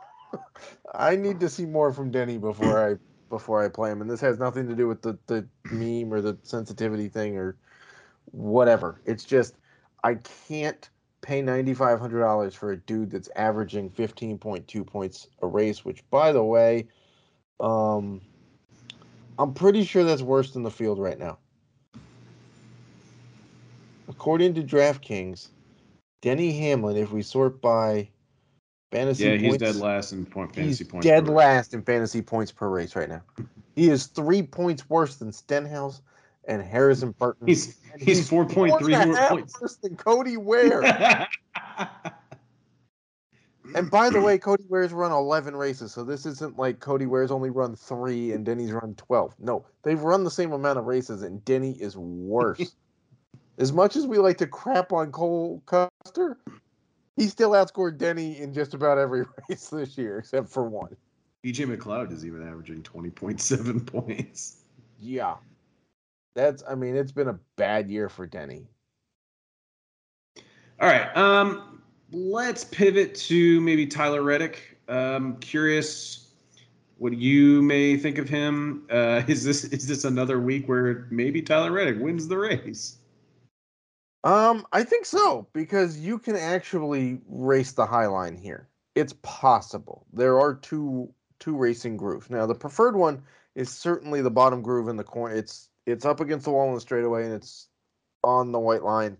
[0.94, 2.96] I need to see more from Denny before I
[3.28, 6.22] before I play him, and this has nothing to do with the the meme or
[6.22, 7.56] the sensitivity thing or
[8.32, 9.00] whatever.
[9.04, 9.56] It's just
[10.02, 10.14] I
[10.48, 10.88] can't
[11.20, 15.46] pay ninety five hundred dollars for a dude that's averaging fifteen point two points a
[15.46, 15.84] race.
[15.84, 16.88] Which, by the way,
[17.60, 18.22] um,
[19.38, 21.38] I'm pretty sure that's worse than the field right now.
[24.08, 25.48] According to DraftKings,
[26.22, 28.08] Denny Hamlin, if we sort by
[28.90, 31.06] fantasy Yeah, he's points, dead last in point he's fantasy points.
[31.06, 33.22] dead per- last in fantasy points per race right now.
[33.74, 36.00] He is three points worse than Stenhouse
[36.48, 37.46] and Harrison Burton.
[37.48, 39.60] He's and he's four point three four and a more points.
[39.60, 40.82] worse than Cody Ware.
[43.74, 47.30] and by the way, Cody Ware's run 11 races, so this isn't like Cody Ware's
[47.30, 49.34] only run three and Denny's run 12.
[49.40, 52.74] No, they've run the same amount of races, and Denny is worse.
[53.58, 56.38] as much as we like to crap on Cole Custer,
[57.16, 60.96] he still outscored Denny in just about every race this year, except for one.
[61.44, 64.58] BJ McLeod is even averaging twenty point seven points.
[64.98, 65.36] Yeah.
[66.34, 68.66] That's I mean, it's been a bad year for Denny.
[70.80, 71.16] All right.
[71.16, 71.75] Um,
[72.12, 74.78] let's pivot to maybe Tyler Reddick.
[74.88, 76.28] Um, curious
[76.98, 78.86] what you may think of him.
[78.90, 82.98] Uh, is this is this another week where maybe Tyler Reddick wins the race?
[84.24, 88.68] Um, I think so, because you can actually race the high line here.
[88.96, 90.06] It's possible.
[90.12, 92.30] There are two two racing grooves.
[92.30, 93.22] Now the preferred one
[93.54, 95.34] is certainly the bottom groove in the corner.
[95.34, 97.68] It's it's up against the wall in the straightaway and it's
[98.24, 99.16] on the white line,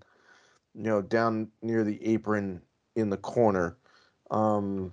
[0.74, 2.60] you know, down near the apron
[2.96, 3.76] in the corner.
[4.30, 4.92] Um,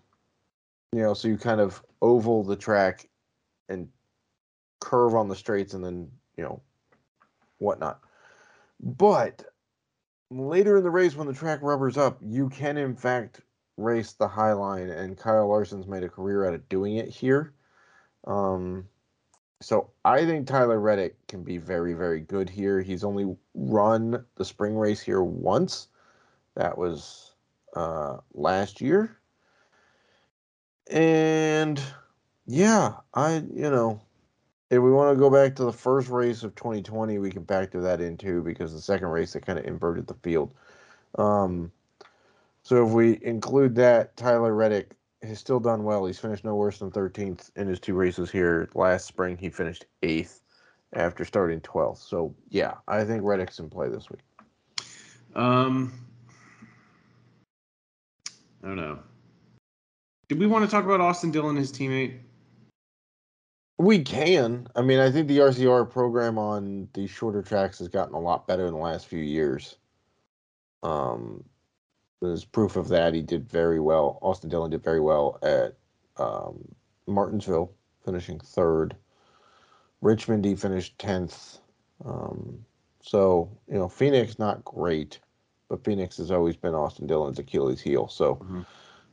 [0.91, 3.09] you know, so you kind of oval the track
[3.69, 3.89] and
[4.79, 6.61] curve on the straights and then, you know,
[7.57, 8.01] whatnot.
[8.79, 9.45] But
[10.29, 13.41] later in the race when the track rubbers up, you can in fact
[13.77, 17.53] race the high line, and Kyle Larson's made a career out of doing it here.
[18.27, 18.87] Um,
[19.61, 22.81] so I think Tyler Reddick can be very, very good here.
[22.81, 25.87] He's only run the spring race here once.
[26.55, 27.32] That was
[27.75, 29.17] uh, last year.
[30.89, 31.81] And
[32.45, 34.01] yeah, I, you know,
[34.69, 37.81] if we want to go back to the first race of 2020, we can factor
[37.81, 40.53] that in too because the second race they kind of inverted the field.
[41.17, 41.71] Um,
[42.63, 46.05] so if we include that, Tyler Reddick has still done well.
[46.05, 48.67] He's finished no worse than 13th in his two races here.
[48.73, 50.41] Last spring, he finished eighth
[50.93, 51.97] after starting 12th.
[51.97, 54.21] So yeah, I think Reddick's in play this week.
[55.35, 55.93] Um,
[58.63, 58.99] I don't know.
[60.29, 62.19] Did we want to talk about Austin Dillon, his teammate?
[63.77, 64.67] We can.
[64.75, 68.47] I mean, I think the RCR program on the shorter tracks has gotten a lot
[68.47, 69.75] better in the last few years.
[70.81, 71.43] Um,
[72.21, 73.13] there's proof of that.
[73.13, 74.19] He did very well.
[74.21, 75.75] Austin Dillon did very well at
[76.17, 76.63] um,
[77.05, 77.73] Martinsville,
[78.05, 78.95] finishing third.
[80.01, 81.59] Richmond, he finished tenth.
[82.05, 82.63] Um,
[83.01, 85.19] so you know, Phoenix not great,
[85.73, 88.07] but Phoenix has always been Austin Dillon's Achilles heel.
[88.07, 88.35] So.
[88.35, 88.65] Mhm.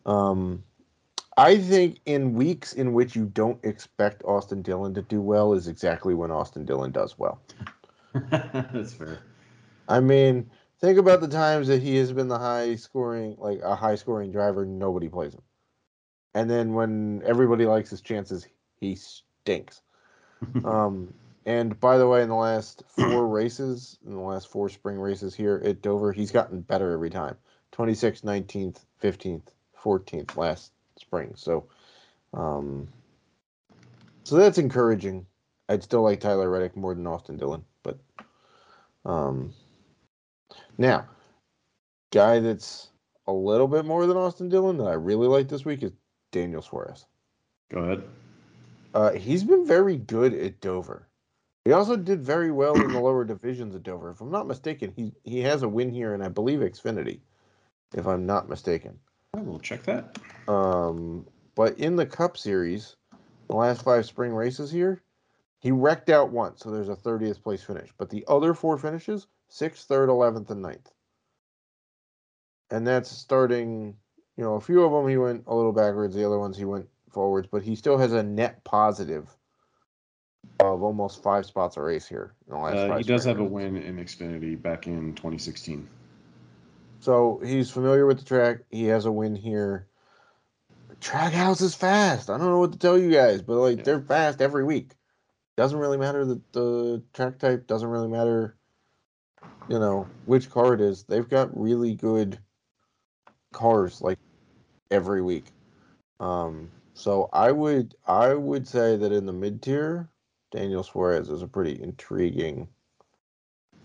[0.05, 0.63] Um,
[1.37, 5.69] I think in weeks in which you don't expect Austin Dillon to do well is
[5.69, 7.41] exactly when Austin Dillon does well.
[8.31, 9.21] That's fair.
[9.89, 10.51] I mean,
[10.81, 14.33] think about the times that he has been the high scoring, like a high scoring
[14.33, 15.43] driver, nobody plays him.
[16.35, 18.47] And then when everybody likes his chances,
[18.81, 19.83] he stinks.
[20.65, 21.15] Um,
[21.51, 25.35] and by the way, in the last four races, in the last four spring races
[25.35, 27.37] here at Dover, he's gotten better every time
[27.73, 29.49] 26th, 19th, 15th,
[29.83, 31.33] 14th last spring.
[31.35, 31.67] So,
[32.33, 32.87] um,
[34.23, 35.27] so that's encouraging.
[35.69, 37.99] I'd still like Tyler Reddick more than Austin Dillon, but
[39.05, 39.53] um,
[40.79, 41.09] now,
[42.13, 42.91] guy that's
[43.27, 45.91] a little bit more than Austin Dillon that I really like this week is
[46.31, 47.07] Daniel Suarez.
[47.71, 48.05] Go ahead.
[48.95, 51.09] Uh, he's been very good at Dover.
[51.65, 54.11] He also did very well in the lower divisions at Dover.
[54.11, 57.21] If I'm not mistaken, he he has a win here, and I believe Xfinity,
[57.95, 58.99] if I'm not mistaken.
[59.35, 60.19] I will check that.
[60.49, 62.97] Um, but in the Cup Series,
[63.49, 65.03] the last five spring races here,
[65.61, 67.91] he wrecked out once, so there's a 30th place finish.
[67.99, 70.87] But the other four finishes, sixth, third, 11th, and 9th.
[72.71, 73.97] And that's starting,
[74.37, 76.65] you know, a few of them he went a little backwards, the other ones he
[76.65, 79.37] went forwards, but he still has a net positive
[80.61, 83.45] of almost five spots a race here in the last Uh, he does have a
[83.45, 85.89] win in Xfinity back in 2016.
[87.01, 88.59] So he's familiar with the track.
[88.71, 89.87] He has a win here.
[91.01, 92.29] Trackhouse is fast.
[92.29, 93.85] I don't know what to tell you guys, but like Yeah.
[93.85, 94.93] they're fast every week.
[95.57, 97.67] Doesn't really matter the, the track type.
[97.67, 98.57] Doesn't really matter,
[99.69, 101.05] you know, which car it is.
[101.05, 102.39] They've got really good
[103.53, 104.19] cars like
[104.91, 105.47] every week.
[106.19, 110.11] Um, so I would I would say that in the mid tier,
[110.51, 112.69] Daniel Suarez is a pretty intriguing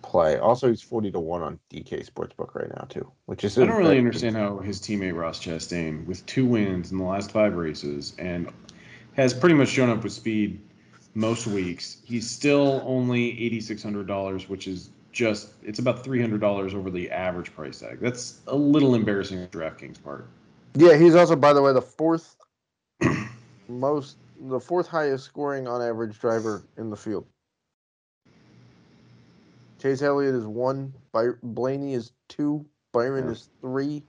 [0.01, 0.37] play.
[0.37, 3.77] Also, he's forty to one on DK Sportsbook right now too, which is I don't
[3.77, 8.13] really understand how his teammate Ross Chastain, with two wins in the last five races
[8.17, 8.51] and
[9.15, 10.59] has pretty much shown up with speed
[11.15, 17.53] most weeks, he's still only $8,600, which is just, it's about $300 over the average
[17.55, 17.99] price tag.
[18.01, 20.27] That's a little embarrassing on DraftKings part.
[20.75, 22.35] Yeah, he's also, by the way, the fourth
[23.69, 27.25] most, the fourth highest scoring on average driver in the field.
[29.81, 33.31] Chase Elliott is one, By- Blaney is two, Byron Yeah.
[33.31, 34.03] is three,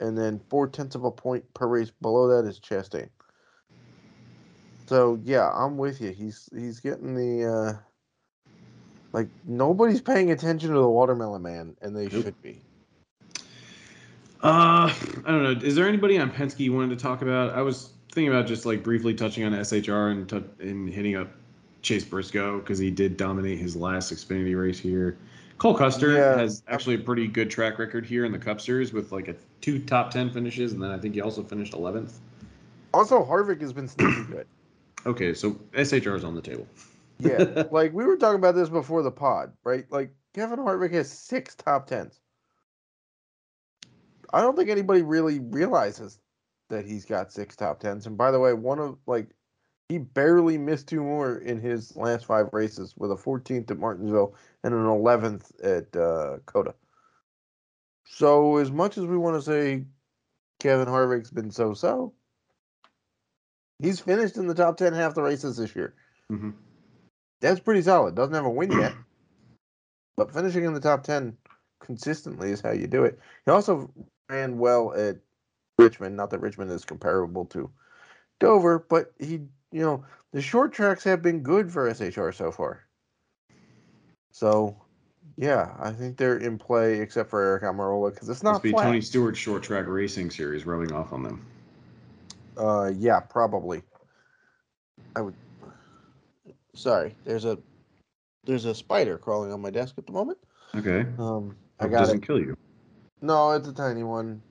[0.00, 3.08] and then four tenths of a point per race below that is Chastain.
[4.86, 6.10] So yeah, I'm with you.
[6.12, 7.72] He's he's getting the uh
[9.12, 12.24] like nobody's paying attention to the watermelon man, and they Nope.
[12.24, 12.60] should be.
[14.40, 14.92] Uh,
[15.26, 15.50] I don't know.
[15.66, 17.54] Is there anybody on Penske you wanted to talk about?
[17.54, 21.28] I was thinking about just like briefly touching on SHR and t- and hitting up
[21.82, 25.16] Chase Briscoe because he did dominate his last Xfinity race here.
[25.58, 26.36] Cole Custer Yeah.
[26.36, 29.36] has actually a pretty good track record here in the Cup Series with like a
[29.60, 32.18] two top ten finishes, and then I think he also finished eleventh.
[32.92, 34.46] Also, Harvick has been sneaky good.
[35.06, 36.66] Okay, so SHR is on the table.
[37.20, 39.84] Yeah, like we were talking about this before the pod, right?
[39.90, 42.20] Like Kevin Harvick has six top tens.
[44.32, 46.18] I don't think anybody really realizes
[46.68, 48.06] that he's got six top tens.
[48.06, 49.28] And by the way, one of like
[49.88, 54.34] he barely missed two more in his last five races with a 14th at Martinsville
[54.62, 56.74] and an 11th at uh, COTA.
[58.04, 59.84] So as much as we want to say
[60.60, 62.12] Kevin Harvick's been so-so,
[63.78, 65.94] he's finished in the top 10 half the races this year
[66.28, 66.50] hmm
[67.40, 68.14] that's pretty solid.
[68.14, 68.94] Doesn't have a win yet,
[70.16, 71.36] but finishing in the top ten
[71.80, 73.18] consistently is how you do it.
[73.44, 73.92] He also
[74.28, 75.18] ran well at
[75.78, 76.16] Richmond.
[76.16, 77.70] Not that Richmond is comparable to
[78.40, 79.40] Dover, but he,
[79.72, 82.84] you know, the short tracks have been good for SHR so far.
[84.32, 84.76] So,
[85.36, 88.52] yeah, I think they're in play, except for Aric Almirola because it's not.
[88.52, 88.84] Must be flat.
[88.84, 91.44] Tony Stewart's short track racing series rubbing off on them.
[92.56, 93.82] Uh, yeah, probably.
[95.16, 95.34] I would.
[96.74, 97.58] Sorry, there's a
[98.44, 100.38] there's a spider crawling on my desk at the moment.
[100.74, 102.26] Okay, Um, I it got doesn't it.
[102.26, 102.56] kill you.
[103.22, 104.42] No, it's a tiny one.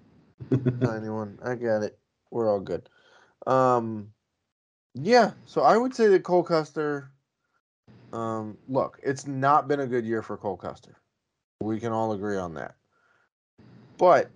[0.81, 1.39] Tiny one.
[1.43, 1.97] I got it.
[2.31, 2.89] We're all good.
[3.45, 4.09] Um,
[4.93, 5.31] yeah.
[5.45, 7.11] So I would say that Cole Custer.
[8.13, 10.95] Um, look, it's not been a good year for Cole Custer.
[11.61, 12.75] We can all agree on that.
[13.97, 14.29] But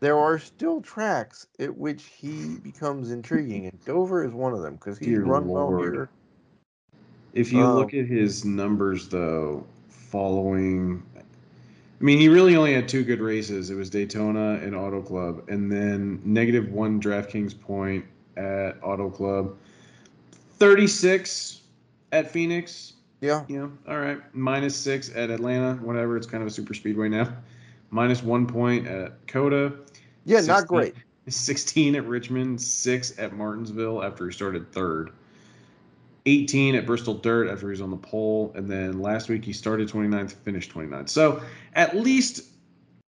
[0.00, 4.74] there are still tracks at which he becomes intriguing, and Dover is one of them
[4.74, 6.08] because he's Dear run well here.
[7.32, 11.02] If you Um, look at his numbers, though, following,
[12.00, 13.68] I mean, he really only had two good races.
[13.68, 18.06] It was Daytona and Auto Club, and then negative one DraftKings point
[18.38, 19.56] at Auto Club,
[20.58, 21.60] 36
[22.12, 22.94] at Phoenix.
[23.20, 23.44] Yeah.
[23.48, 26.16] You know, all right, minus six at Atlanta, whatever.
[26.16, 27.34] It's kind of a super speedway now.
[27.90, 29.74] Minus one point at COTA.
[30.24, 30.94] Yeah, 16 not great.
[31.28, 35.10] 16 at Richmond, 6 at Martinsville after he started third.
[36.26, 38.52] 18 at Bristol Dirt after he was on the pole.
[38.54, 41.08] And then last week he started 29th, finished 29th.
[41.08, 41.42] So
[41.74, 42.46] at least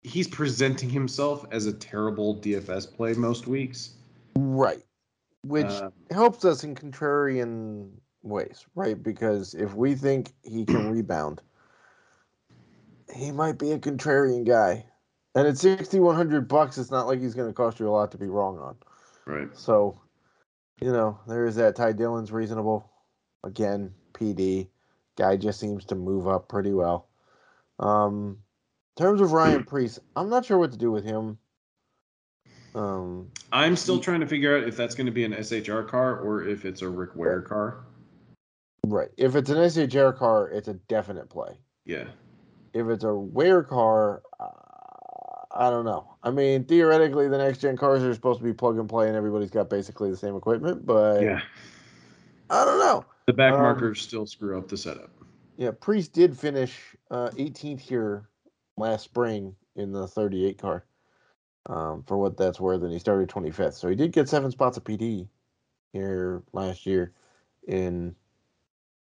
[0.02, 3.90] he's presenting himself as a terrible DFS play most weeks.
[4.36, 4.82] Right.
[5.42, 7.90] Which Uh, helps us in contrarian
[8.22, 9.00] ways, right?
[9.00, 11.40] Because if we think he can rebound,
[13.14, 14.86] he might be a contrarian guy.
[15.34, 18.18] And at 6100 bucks, it's not like he's going to cost you a lot to
[18.18, 18.76] be wrong on.
[19.26, 19.48] right.
[19.56, 20.00] So,
[20.80, 21.76] you know, there is that.
[21.76, 22.88] Ty Dillon's reasonable.
[23.44, 24.68] Again, PD.
[25.16, 27.08] Guy just seems to move up pretty well.
[27.78, 28.38] Um,
[28.96, 31.38] in terms of Ryan Preece, I'm not sure what to do with him.
[32.74, 36.18] Um, I'm still trying to figure out if that's going to be an SHR car
[36.18, 37.84] or if it's a Rick Ware car.
[38.86, 39.10] Right.
[39.16, 41.58] If it's an SHR car, it's a definite play.
[41.84, 42.06] Yeah.
[42.72, 44.46] If it's a Ware car, uh,
[45.52, 46.16] I don't know.
[46.24, 49.16] I mean, theoretically, the next gen cars are supposed to be plug and play, and
[49.16, 50.84] everybody's got basically the same equipment.
[50.84, 51.42] But Yeah.
[52.50, 53.04] I don't know.
[53.26, 55.10] The back Um, markers still screw up the setup.
[55.56, 58.28] Yeah, Preece did finish uh, 18th here
[58.76, 60.84] last spring in the 38 car.
[61.66, 64.76] Um, for what that's worth, and he started 25th, so he did get seven spots
[64.76, 65.26] of PD
[65.94, 67.12] here last year
[67.66, 68.14] in,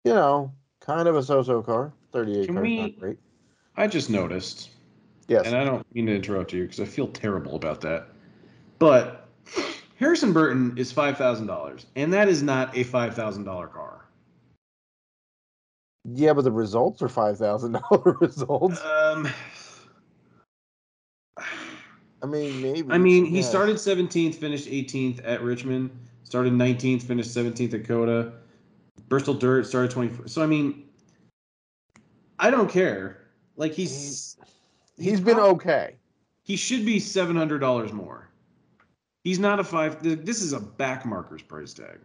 [0.04, 0.52] you know,
[0.82, 1.94] kind of a so-so car.
[2.12, 3.18] 38 Can car, we- not great.
[3.78, 4.72] I just noticed,
[5.30, 8.10] Yes, and I don't mean to interrupt you because I feel terrible about that.
[8.78, 9.30] But
[9.98, 14.06] Harrison Burton is five thousand dollars, and that is not a five thousand dollar car.
[16.06, 18.82] Yeah, but the results are five thousand dollar results.
[18.84, 19.28] Um,
[22.22, 22.92] I mean, maybe.
[22.92, 23.44] I mean, he yeah.
[23.44, 25.90] started 17th, finished 18th at Richmond,
[26.24, 28.34] started 19th, finished 17th at COTA.
[29.08, 30.30] Bristol Dirt started 24th.
[30.30, 30.84] So I mean,
[32.40, 33.28] I don't care.
[33.56, 34.38] Like he's
[35.00, 35.96] He's been prob- okay.
[36.44, 38.30] He should be seven hundred dollars more.
[39.24, 40.02] He's not a five.
[40.02, 42.00] This is a back markers price tag.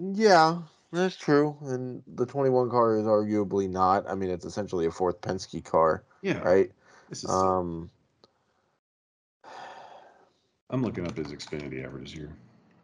[0.00, 0.58] Yeah,
[0.94, 1.56] that's true.
[1.62, 4.08] And the 21 car is arguably not.
[4.08, 6.70] I mean, it's essentially a fourth Penske car, Yeah, right?
[7.08, 7.30] This is.
[7.30, 7.90] Um,
[10.70, 12.30] I'm looking up his Xfinity average here.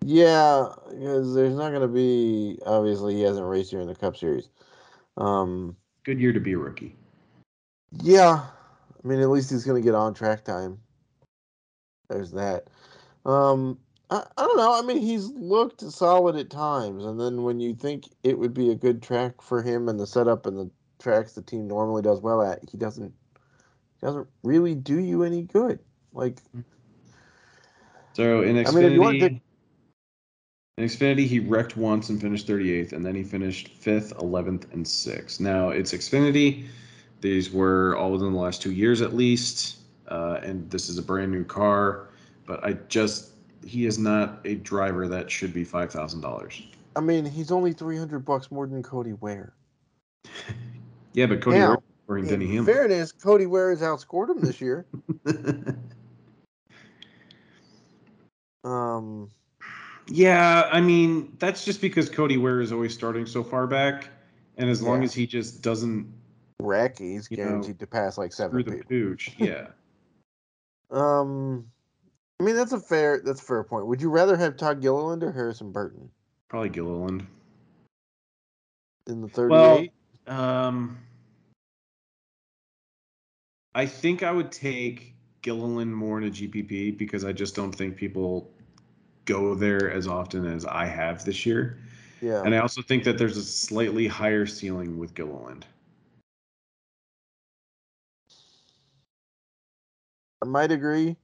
[0.05, 2.59] yeah, because there's not going to be.
[2.67, 4.49] Obviously, he hasn't raced here in the Cup Series.
[5.17, 6.95] Um, Good year to be a rookie.
[8.03, 8.45] yeah,
[9.03, 10.79] I mean, at least he's going to get on track time.
[12.09, 12.65] There's that.
[13.25, 13.79] Um,
[14.11, 14.79] I, I don't know.
[14.79, 18.71] I mean, he's looked solid at times, and then when you think it would be
[18.71, 22.21] a good track for him and the setup and the tracks the team normally does
[22.21, 23.15] well at, he doesn't
[24.03, 25.79] doesn't really do you any good.
[26.13, 26.39] Like,
[28.15, 29.41] So in Xfinity, I mean, if you want to-
[30.79, 34.87] in Xfinity, he wrecked once and finished 38th, and then he finished fifth, 11th, and
[34.87, 35.41] sixth.
[35.41, 36.67] Now it's Xfinity.
[37.21, 41.03] These were all within the last two years at least, uh, and this is a
[41.03, 42.09] brand new car.
[42.47, 43.30] But I just
[43.65, 46.63] he is not a driver that should be five thousand dollars.
[46.97, 49.53] I mean, he's only three hundred bucks more than Cody Ware.
[51.13, 51.69] Yeah, but Cody Now,
[52.07, 52.65] Ware or Denny Hamlin.
[52.67, 54.87] fairness, Cody Ware has outscored him this year.
[58.65, 59.31] Um,
[60.09, 64.09] yeah, I mean that's just because Cody Ware is always starting so far back,
[64.59, 66.13] and as long as he just doesn't
[66.61, 68.87] wreck, he's You know, guaranteed to pass like seven the people.
[68.89, 69.69] pooch, yeah.
[70.91, 71.67] Um,
[72.41, 73.87] I mean that's a fair that's a fair point.
[73.87, 76.11] Would you rather have Todd Gilliland or Harrison Burton
[76.49, 77.27] Probably Gilliland.
[79.07, 79.93] in the thirty-eight?
[80.27, 80.99] Well, um,
[83.75, 87.97] I think I would take Gilliland more in a GPP because I just don't think
[87.97, 88.51] people
[89.27, 91.79] go there as often as I have this year.
[92.23, 95.67] yeah, And I also think that there's a slightly higher ceiling with Gilliland.
[100.43, 101.17] I might agree.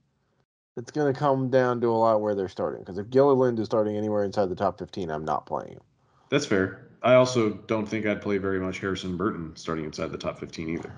[0.77, 2.81] It's going to come down to a lot where they're starting.
[2.81, 5.81] Because if Gilliland is starting anywhere inside the top fifteen, I'm not playing him.
[6.29, 6.87] That's fair.
[7.01, 10.69] I also don't think I'd play very much Harrison Burton starting inside the top 15
[10.69, 10.91] either.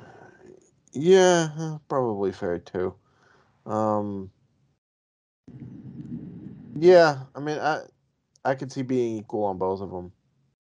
[0.92, 2.96] Yeah, probably fair too.
[3.66, 4.32] Um,
[6.80, 7.82] yeah, I mean, I
[8.44, 10.12] I could see being equal on both of them,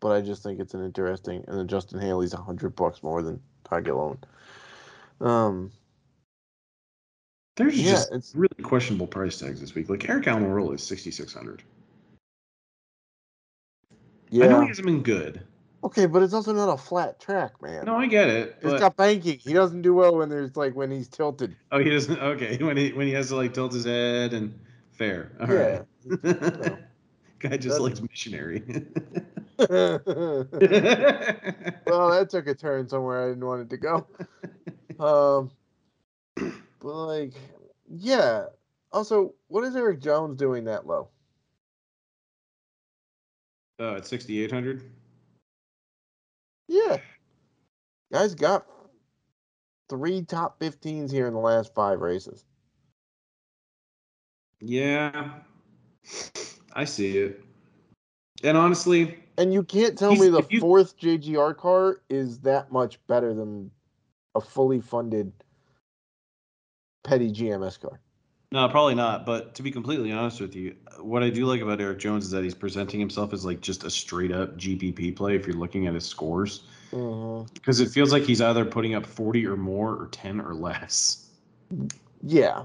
[0.01, 1.43] but I just think it's an interesting.
[1.47, 4.26] And then Justin Haley's a hundred bucks more than Ty Gilliland.
[5.20, 5.72] Um,
[7.60, 9.89] There's yeah, just it's really questionable price tags this week.
[9.89, 11.62] Like Aric Almirola is 6,600.
[14.30, 14.45] Yeah.
[14.45, 15.41] I know he hasn't been good.
[15.84, 17.84] okay, but it's also not a flat track, man.
[17.84, 18.55] No, I get it.
[18.62, 19.39] it's But got banking.
[19.39, 21.53] He doesn't do well when there's like when he's tilted.
[21.74, 22.18] oh, he doesn't.
[22.18, 24.57] Okay, when he when he has to like tilt his head and
[24.93, 25.34] fair.
[25.41, 25.82] All right.
[26.24, 26.76] Yeah.
[27.39, 28.64] Guy just That's- likes missionary.
[29.60, 29.99] well,
[32.12, 34.07] that took a turn somewhere I didn't want it to go.
[34.97, 35.51] Um,
[36.80, 37.34] but like,
[37.89, 38.45] yeah.
[38.91, 41.09] Also, what is Erik Jones doing that low?
[43.80, 44.84] uh, at 6,800.
[46.67, 46.97] Yeah,
[48.11, 48.65] guys got
[49.89, 52.45] three top 15s here in the last five races.
[54.61, 55.32] Yeah,
[56.73, 57.43] I see it.
[58.43, 62.99] And honestly, And you can't tell me the you- fourth JGR car is that much
[63.07, 63.71] better than
[64.36, 65.32] a fully funded
[67.03, 67.99] petty GMS car.
[68.51, 69.25] no, probably not.
[69.25, 72.31] But to be completely honest with you, what I do like about Erik Jones is
[72.31, 75.35] that he's presenting himself as like just a straight up GPP play.
[75.35, 77.53] If you're looking at his scores, Mm-hmm.
[77.53, 81.27] because it feels like he's either putting up 40 or more or 10 or less.
[82.23, 82.63] Yeah,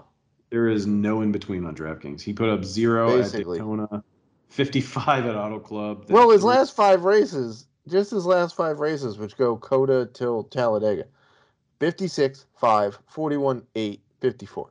[0.49, 2.23] There is no in between on DraftKings.
[2.23, 3.59] He put up zero Basically.
[3.59, 4.03] at Daytona,
[4.49, 6.07] 55 at Auto Club.
[6.09, 11.05] Well, his last five races, just his last five races, which go COTA till Talladega
[11.81, 14.71] 56, 5, 41, 8, 54.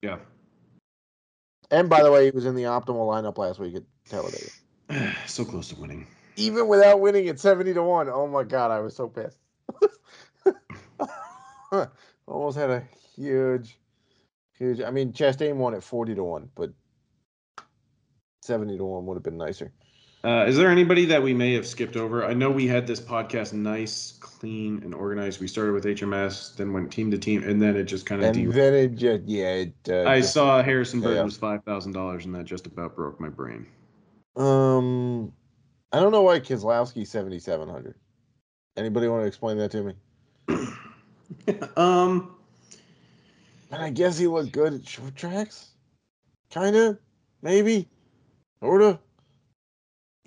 [0.00, 0.16] Yeah.
[1.70, 4.50] And by the way, he was in the optimal lineup last week at Talladega.
[5.26, 6.06] so close to winning.
[6.36, 8.08] Even without winning at 70 to 1.
[8.08, 9.40] Oh my God, I was so pissed.
[12.26, 12.82] Almost had a
[13.14, 13.78] huge,
[14.58, 14.80] huge.
[14.80, 16.72] I mean, Chastain won at 40 to 1, but
[18.40, 19.70] 70 to 1 would have been nicer.
[20.24, 22.24] Uh, is there anybody that we may have skipped over?
[22.24, 25.40] I know we had this podcast nice, clean, and organized.
[25.40, 28.36] We started with HMS, then went team to team, and then it just kind of.
[28.36, 29.52] And then it just, yeah.
[29.52, 31.22] It, uh, I just, saw Harrison Burton yeah.
[31.22, 33.64] was five thousand dollars, and that just about broke my brain.
[34.34, 35.32] Um,
[35.92, 37.94] I don't know why Keselowski 7,700.
[38.76, 39.94] Anybody want to explain that to me?
[41.76, 42.36] um,
[43.70, 45.70] And I guess he looked good at short tracks.
[46.50, 46.98] Kinda,
[47.42, 47.88] maybe,
[48.60, 49.00] sorta.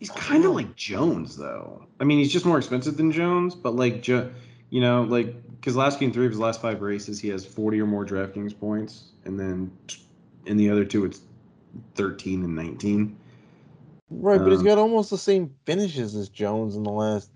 [0.02, 1.86] He's kind of like Jones, though.
[2.00, 4.32] I mean, he's just more expensive than Jones, but like, jo-
[4.72, 7.86] you know, like Keselowski in three of his last five races, he has forty or
[7.86, 9.72] more DraftKings points, and then
[10.48, 11.22] in the other two, it's
[11.94, 13.16] thirteen and nineteen.
[14.10, 17.30] Right, but he's um, got almost the same finishes as Jones in the last.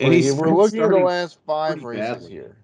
[0.00, 2.30] And Like, he's we're looking at the last five races badly.
[2.32, 2.56] here.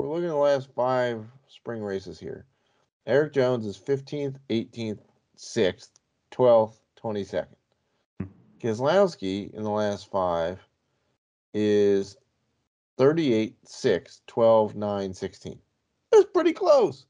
[0.00, 2.44] We're looking at the last five spring races here.
[3.06, 4.98] Erik Jones is 15th, 18th,
[5.38, 5.90] 6th,
[6.36, 7.46] 12th, 22nd.
[8.20, 8.26] Hmm.
[8.60, 10.58] Keselowski in the last five
[11.54, 12.16] is
[12.98, 15.58] 38, 6, 12, 9, 16.
[16.12, 17.06] That's pretty close.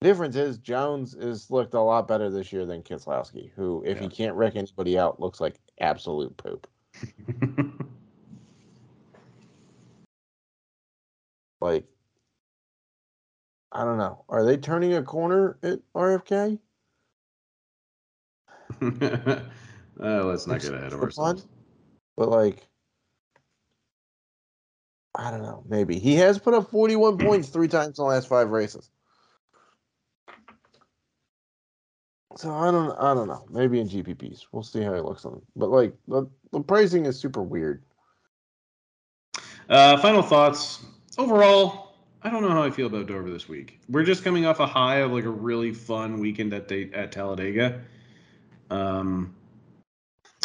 [0.00, 3.98] The Difference is Jones has looked a lot better this year than Keselowski, who, if
[3.98, 6.68] he can't wreck anybody out, looks like absolute poop.
[11.60, 11.84] Like,
[13.72, 14.24] I don't know.
[14.28, 16.58] Are they turning a corner at RFK?
[20.00, 21.36] uh, let's not get ahead of For fun?
[21.36, 21.46] ourselves.
[22.16, 22.66] But like,
[25.14, 25.64] I don't know.
[25.68, 28.90] Maybe he has put up 41 points three times in the last five races.
[32.36, 33.46] So I don't, I don't know.
[33.50, 35.42] Maybe in GPPs, we'll see how he looks on.
[35.56, 37.82] But like, the, the pricing is super weird.
[39.68, 40.84] Uh, final thoughts.
[41.18, 43.80] Overall, I don't know how I feel about Dover this week.
[43.88, 47.80] We're just coming off a high of like a really fun weekend at at Talladega.
[48.70, 49.34] Um,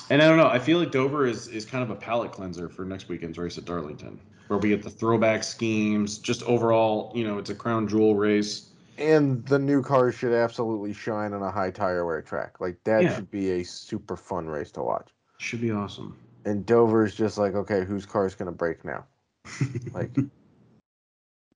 [0.09, 0.47] and I don't know.
[0.47, 3.57] I feel like Dover is is kind of a palate cleanser for next weekend's race
[3.57, 6.17] at Darlington, where we get the throwback schemes.
[6.17, 8.69] Just overall, you know, it's a crown jewel race.
[8.97, 12.59] And the new cars should absolutely shine on a high tire wear track.
[12.59, 13.15] Like that Yeah.
[13.15, 15.09] should be a super fun race to watch.
[15.39, 16.15] Should be awesome.
[16.45, 19.05] And Dover's just like, okay, whose car is gonna break now?
[19.93, 20.11] Like,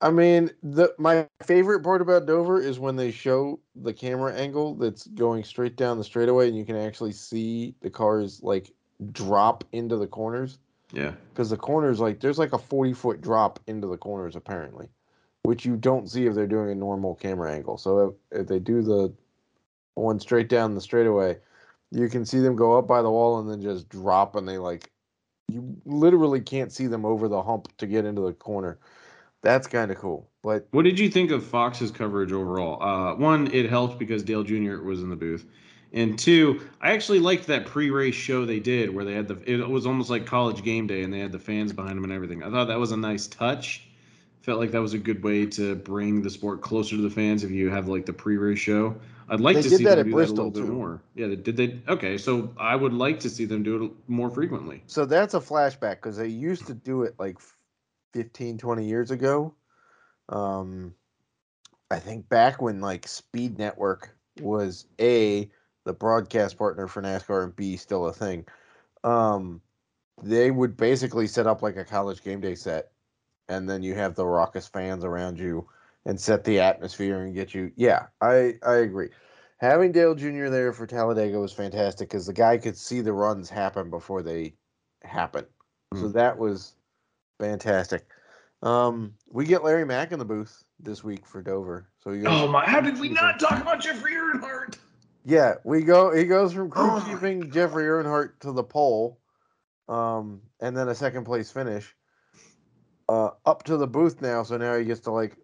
[0.01, 4.75] I mean, the my favorite part about Dover is when they show the camera angle
[4.75, 8.71] that's going straight down the straightaway, and you can actually see the cars like
[9.11, 10.59] drop into the corners.
[10.91, 11.13] yeah.
[11.29, 14.87] Because the corners, like, there's like a forty foot drop into the corners apparently,
[15.43, 17.77] which you don't see if they're doing a normal camera angle.
[17.77, 19.13] So if, if they do the
[19.95, 21.37] one straight down the straightaway,
[21.91, 24.57] you can see them go up by the wall and then just drop, and they
[24.57, 24.91] like
[25.47, 28.77] you literally can't see them over the hump to get into the corner.
[29.47, 30.29] That's kind of cool.
[30.43, 32.83] But What did you think of Fox's coverage overall?
[32.83, 34.81] Uh, one, it helped because Dale Jr.
[34.81, 35.45] was in the booth,
[35.93, 39.37] and two, I actually liked that pre-race show they did where they had the.
[39.49, 42.11] It was almost like college game day, and they had the fans behind them and
[42.11, 42.43] everything.
[42.43, 43.87] I thought that was a nice touch.
[44.41, 47.45] Felt like that was a good way to bring the sport closer to the fans
[47.45, 48.97] if you have like the pre-race show.
[49.29, 51.01] I'd like They to see that them at do Bristol, that a little bit more.
[51.15, 51.79] Yeah, they, did they?
[51.87, 54.83] Okay, so I would like to see them do it more frequently.
[54.87, 57.37] so that's a flashback because they used to do it like
[58.17, 59.53] 15, 20 years ago.
[60.29, 60.95] Um,
[61.91, 65.51] I think back when like Speed Network was A,
[65.83, 68.47] the broadcast partner for NASCAR, and B, still a thing.
[69.03, 69.61] Um,
[70.23, 72.91] they would basically set up like a college game day set,
[73.49, 75.69] and then you have the raucous fans around you
[76.07, 77.71] and set the atmosphere and get you.
[77.75, 79.09] Yeah, I I agree.
[79.59, 80.49] Having Dale Jr.
[80.49, 84.55] there for Talladega was fantastic because the guy could see the runs happen before they
[85.03, 85.45] happen.
[85.93, 86.13] So Mhm.
[86.13, 86.76] that was
[87.39, 88.05] fantastic.
[88.63, 91.89] Um, we get Larry Mac in the booth this week for Dover.
[91.99, 92.65] So he goes, Oh my!
[92.65, 94.77] How did we not talk about Jeffrey Earnhardt?
[95.23, 96.15] yeah, we go.
[96.15, 99.19] He goes from crew Oh my Jeffrey Earnhardt to the pole,
[99.87, 101.93] um, and then a second place finish.
[103.09, 105.37] Uh, up to the booth now, so now he gets to like.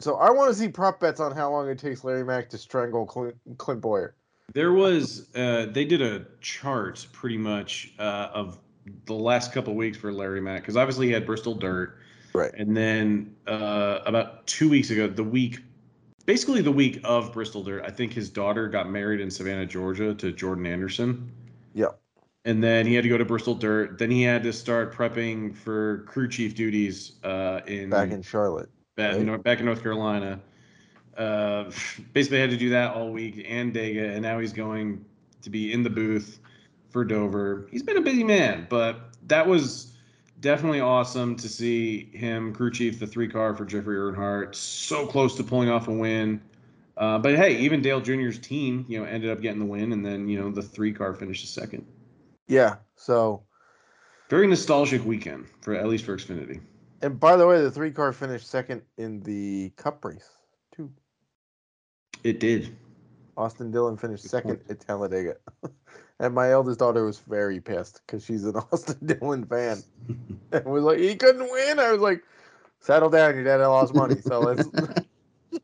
[0.00, 2.58] So I want to see prop bets on how long it takes Larry Mac to
[2.58, 4.14] strangle Clint, Clint Bowyer.
[4.54, 8.58] There was uh, they did a chart pretty much uh, of
[9.06, 11.98] the last couple of weeks for Larry Mac because obviously he had Bristol Dirt,
[12.34, 12.52] Right.
[12.54, 15.60] and then uh, about two weeks ago, the week
[16.26, 17.82] basically the week of Bristol Dirt.
[17.86, 21.32] I think his daughter got married in Savannah, Georgia, to Jordan Anderson.
[21.72, 21.86] Yeah.
[22.44, 23.98] And then he had to go to Bristol Dirt.
[23.98, 28.68] Then he had to start prepping for crew chief duties uh, in back in Charlotte.
[28.94, 29.22] back, right?
[29.24, 30.38] North, back in North Carolina.
[31.16, 31.70] Uh,
[32.12, 35.04] basically had to do that all week and Dega, and now he's going
[35.42, 36.40] to be in the booth
[36.90, 37.68] for Dover.
[37.70, 39.92] He's been a busy man, but that was
[40.40, 44.54] definitely awesome to see him crew chief the three car for Jeffrey Earnhardt.
[44.54, 46.40] So close to pulling off a win.
[46.96, 50.04] Uh, but hey, even Dale Jr.'s team, you know, ended up getting the win, and
[50.04, 51.86] then you know the three car finished second.
[52.48, 52.76] Yeah.
[52.96, 53.44] So,
[54.28, 56.60] Very nostalgic weekend for at least for Xfinity.
[57.02, 60.28] and by the way, the three car finished second in the Cup race
[60.74, 60.90] too.
[62.24, 62.76] It did.
[63.36, 65.36] Austin Dillon finished second at Talladega.
[66.20, 69.82] and my eldest daughter was very pissed because she's an Austin Dillon fan.
[70.52, 71.78] and was like, he couldn't win.
[71.78, 72.22] I was like,
[72.80, 74.20] settle down, your dad lost money.
[74.20, 74.64] So let's.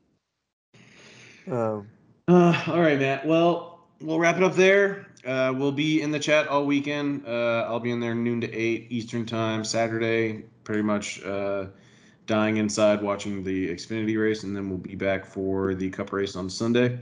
[1.51, 1.89] um,
[2.29, 3.27] Uh, all right, Matt.
[3.27, 5.07] Well, we'll wrap it up there.
[5.27, 7.27] Uh, we'll be in the chat all weekend.
[7.27, 10.45] Uh, I'll be in there noon to eight Eastern time Saturday.
[10.65, 11.67] Pretty much uh,
[12.27, 16.37] dying inside watching the Xfinity race, and then we'll be back for the Cup race
[16.37, 16.99] on Sunday.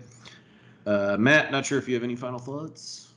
[0.86, 3.11] Uh, Matt, not sure if you have any final thoughts.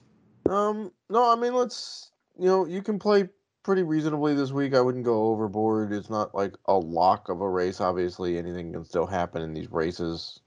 [0.49, 3.29] Um, no, I mean, let's, you know, you can play
[3.63, 4.75] pretty reasonably this week.
[4.75, 5.91] I wouldn't go overboard.
[5.91, 7.81] It's not like a lock of a race.
[7.81, 10.39] Obviously, anything can still happen in these races.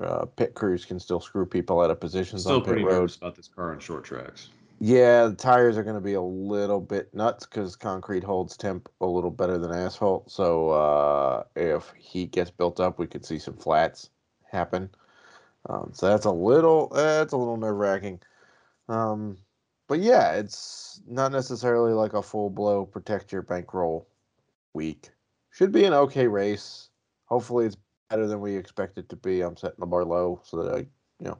[0.00, 2.92] Uh, pit crews can still screw people out of positions Still on pit pretty road.
[2.92, 4.48] nervous about this car on short tracks.
[4.80, 8.88] Yeah, the tires are going to be a little bit nuts because concrete holds temp
[9.00, 10.30] a little better than asphalt.
[10.30, 14.10] So uh, if heat gets built up, we could see some flats
[14.50, 14.90] happen.
[15.68, 18.20] Um, so that's a little that's a little nerve wracking.
[18.88, 19.38] Um,
[19.88, 24.08] but yeah, it's not necessarily like a full blow protect your bankroll
[24.72, 25.10] week.
[25.50, 26.88] Should be an okay race.
[27.26, 27.76] Hopefully, it's
[28.10, 29.40] better than we expect it to be.
[29.40, 31.38] I'm setting the bar low so that I, you know,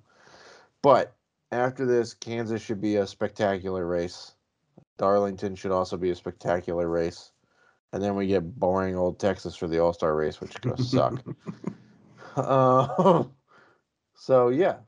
[0.83, 1.17] but
[1.51, 4.35] after this, Kansas should be a spectacular race.
[4.99, 7.33] Darlington should also be a spectacular race.
[7.93, 10.77] And then we get boring old Texas for the All Star race, which is going
[10.77, 11.23] to suck.
[12.37, 13.25] uh,
[14.15, 14.79] so, yeah,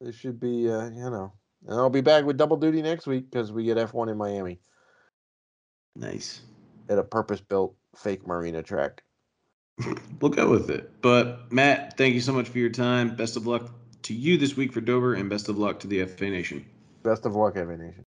[0.00, 1.32] it should be, uh, you know.
[1.66, 4.60] And I'll be back with double duty next week because we get F1 in Miami
[5.96, 6.42] Nice.
[6.88, 9.02] at a purpose built fake marina track.
[10.20, 10.90] We'll go with it.
[11.02, 13.14] But Matt, thank you so much for your time.
[13.16, 13.70] Best of luck
[14.04, 16.64] to you this week for Dover, and best of luck to the FA Nation.
[17.02, 17.94] Best of luck, Evan Nation.